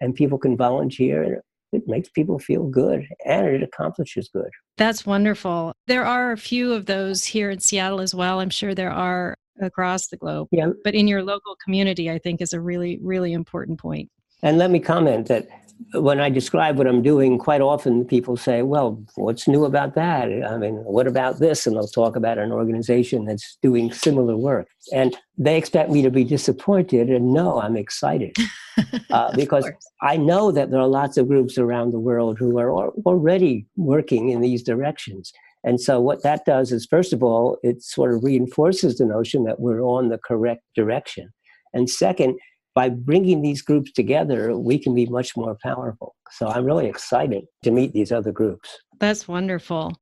and 0.02 0.16
people 0.16 0.38
can 0.38 0.58
volunteer 0.58 1.41
it 1.72 1.88
makes 1.88 2.10
people 2.10 2.39
feel 2.39 2.64
good 2.64 3.08
and 3.26 3.47
it 3.47 3.64
accomplishes 3.64 4.30
good. 4.34 4.50
That's 4.78 5.06
wonderful. 5.06 5.74
There 5.88 6.06
are 6.06 6.32
a 6.32 6.38
few 6.38 6.74
of 6.74 6.86
those 6.86 7.26
here 7.26 7.50
in 7.50 7.60
Seattle 7.60 8.02
as 8.02 8.16
well. 8.16 8.39
I'm 8.39 8.50
sure 8.50 8.74
there 8.74 8.91
are 8.91 9.36
across 9.62 10.08
the 10.08 10.18
globe. 10.18 10.47
Yeah. 10.52 10.72
But 10.84 10.95
in 10.95 11.08
your 11.08 11.24
local 11.24 11.56
community, 11.64 12.10
I 12.10 12.18
think 12.18 12.41
is 12.41 12.54
a 12.54 12.62
really, 12.62 12.97
really 13.02 13.34
important 13.34 13.80
point. 13.80 14.10
And 14.41 14.58
let 14.58 14.72
me 14.72 14.80
comment 14.80 15.28
that 15.28 15.47
when 15.94 16.20
I 16.20 16.30
describe 16.30 16.78
what 16.78 16.88
I'm 16.88 17.02
doing, 17.02 17.38
quite 17.38 17.62
often 17.62 18.06
people 18.06 18.36
say, 18.36 18.62
Well, 18.62 19.04
what's 19.16 19.48
new 19.48 19.66
about 19.66 19.96
that? 19.96 20.26
I 20.46 20.58
mean, 20.58 20.76
what 20.76 21.08
about 21.08 21.40
this? 21.40 21.66
And 21.66 21.76
they'll 21.76 21.88
talk 21.88 22.16
about 22.16 22.38
an 22.38 22.52
organization 22.52 23.26
that's 23.26 23.58
doing 23.62 23.92
similar 23.92 24.36
work. 24.36 24.68
And 24.94 25.18
they 25.38 25.58
expect 25.58 25.90
me 25.90 26.02
to 26.02 26.12
be 26.12 26.24
disappointed. 26.24 27.10
And 27.10 27.34
no, 27.34 27.62
I'm 27.62 27.78
excited 27.78 28.36
uh, 29.10 29.36
because 29.36 29.70
I 30.02 30.18
know 30.18 30.52
that 30.52 30.70
there 30.70 30.80
are 30.80 30.88
lots 30.88 31.18
of 31.18 31.28
groups 31.28 31.58
around 31.58 31.92
the 31.92 32.00
world 32.00 32.38
who 32.38 32.60
are 32.60 32.72
already 32.72 33.66
working 33.76 34.30
in 34.30 34.42
these 34.42 34.64
directions. 34.64 35.32
And 35.64 35.80
so, 35.80 36.00
what 36.00 36.24
that 36.24 36.46
does 36.46 36.72
is, 36.72 36.86
first 36.86 37.14
of 37.14 37.24
all, 37.24 37.58
it 37.64 37.84
sort 37.84 38.14
of 38.14 38.24
reinforces 38.24 38.98
the 38.98 39.06
notion 39.06 39.44
that 39.44 39.60
we're 39.60 39.82
on 39.82 40.10
the 40.10 40.18
correct 40.18 40.64
direction. 40.76 41.34
And 41.74 41.90
second, 41.90 42.40
by 42.76 42.89
bringing 42.89 43.41
these 43.41 43.61
groups 43.61 43.91
together, 43.91 44.57
we 44.57 44.78
can 44.78 44.93
be 44.95 45.05
much 45.05 45.36
more 45.36 45.57
powerful. 45.61 46.15
So 46.32 46.47
I'm 46.47 46.65
really 46.65 46.88
excited 46.88 47.45
to 47.63 47.72
meet 47.72 47.93
these 47.93 48.11
other 48.11 48.32
groups. 48.32 48.70
That's 48.99 49.28
wonderful. 49.28 49.93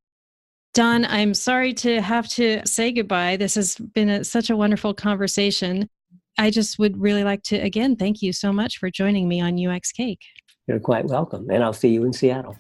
Don, 0.74 1.06
I'm 1.06 1.34
sorry 1.34 1.74
to 1.76 2.02
have 2.02 2.28
to 2.30 2.62
say 2.68 2.92
goodbye. 2.92 3.38
This 3.38 3.56
has 3.56 3.76
been 3.76 4.10
a, 4.10 4.24
such 4.24 4.50
a 4.50 4.56
wonderful 4.56 4.94
conversation. 4.94 5.90
I 6.38 6.52
just 6.52 6.78
would 6.78 7.02
really 7.02 7.24
like 7.24 7.42
to, 7.44 7.58
again, 7.58 7.96
thank 7.96 8.22
you 8.22 8.32
so 8.32 8.54
much 8.54 8.78
for 8.78 8.92
joining 8.92 9.28
me 9.28 9.42
on 9.42 9.58
UX 9.58 9.92
Cake. 9.92 10.22
You're 10.68 10.80
quite 10.80 11.06
welcome. 11.06 11.50
And 11.50 11.64
I'll 11.64 11.74
see 11.74 11.90
you 11.90 12.04
in 12.04 12.14
Seattle. 12.14 12.58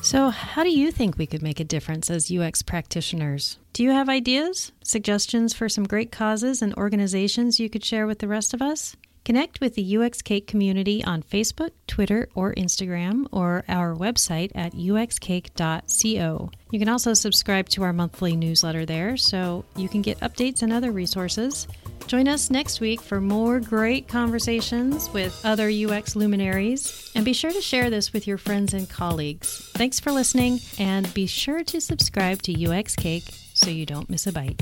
So, 0.00 0.30
how 0.30 0.62
do 0.62 0.70
you 0.70 0.92
think 0.92 1.18
we 1.18 1.26
could 1.26 1.42
make 1.42 1.58
a 1.58 1.64
difference 1.64 2.08
as 2.10 2.30
UX 2.30 2.62
practitioners? 2.62 3.58
Do 3.76 3.82
you 3.82 3.90
have 3.90 4.08
ideas, 4.08 4.72
suggestions 4.82 5.52
for 5.52 5.68
some 5.68 5.84
great 5.84 6.10
causes 6.10 6.62
and 6.62 6.72
organizations 6.76 7.60
you 7.60 7.68
could 7.68 7.84
share 7.84 8.06
with 8.06 8.20
the 8.20 8.26
rest 8.26 8.54
of 8.54 8.62
us? 8.62 8.96
Connect 9.22 9.60
with 9.60 9.74
the 9.74 9.98
UX 9.98 10.22
Cake 10.22 10.46
community 10.46 11.04
on 11.04 11.22
Facebook, 11.22 11.72
Twitter, 11.86 12.30
or 12.34 12.54
Instagram, 12.54 13.26
or 13.32 13.64
our 13.68 13.94
website 13.94 14.50
at 14.54 14.72
uxcake.co. 14.72 16.50
You 16.70 16.78
can 16.78 16.88
also 16.88 17.12
subscribe 17.12 17.68
to 17.68 17.82
our 17.82 17.92
monthly 17.92 18.34
newsletter 18.34 18.86
there 18.86 19.18
so 19.18 19.66
you 19.76 19.90
can 19.90 20.00
get 20.00 20.20
updates 20.20 20.62
and 20.62 20.72
other 20.72 20.90
resources. 20.90 21.68
Join 22.06 22.28
us 22.28 22.48
next 22.48 22.80
week 22.80 23.02
for 23.02 23.20
more 23.20 23.60
great 23.60 24.08
conversations 24.08 25.10
with 25.12 25.38
other 25.44 25.68
UX 25.68 26.16
luminaries. 26.16 27.12
And 27.14 27.26
be 27.26 27.34
sure 27.34 27.52
to 27.52 27.60
share 27.60 27.90
this 27.90 28.14
with 28.14 28.26
your 28.26 28.38
friends 28.38 28.72
and 28.72 28.88
colleagues. 28.88 29.68
Thanks 29.74 30.00
for 30.00 30.12
listening, 30.12 30.60
and 30.78 31.12
be 31.12 31.26
sure 31.26 31.62
to 31.64 31.78
subscribe 31.78 32.40
to 32.44 32.72
UX 32.72 32.96
Cake 32.96 33.45
so 33.56 33.70
you 33.70 33.86
don't 33.86 34.10
miss 34.10 34.26
a 34.26 34.32
bite. 34.32 34.60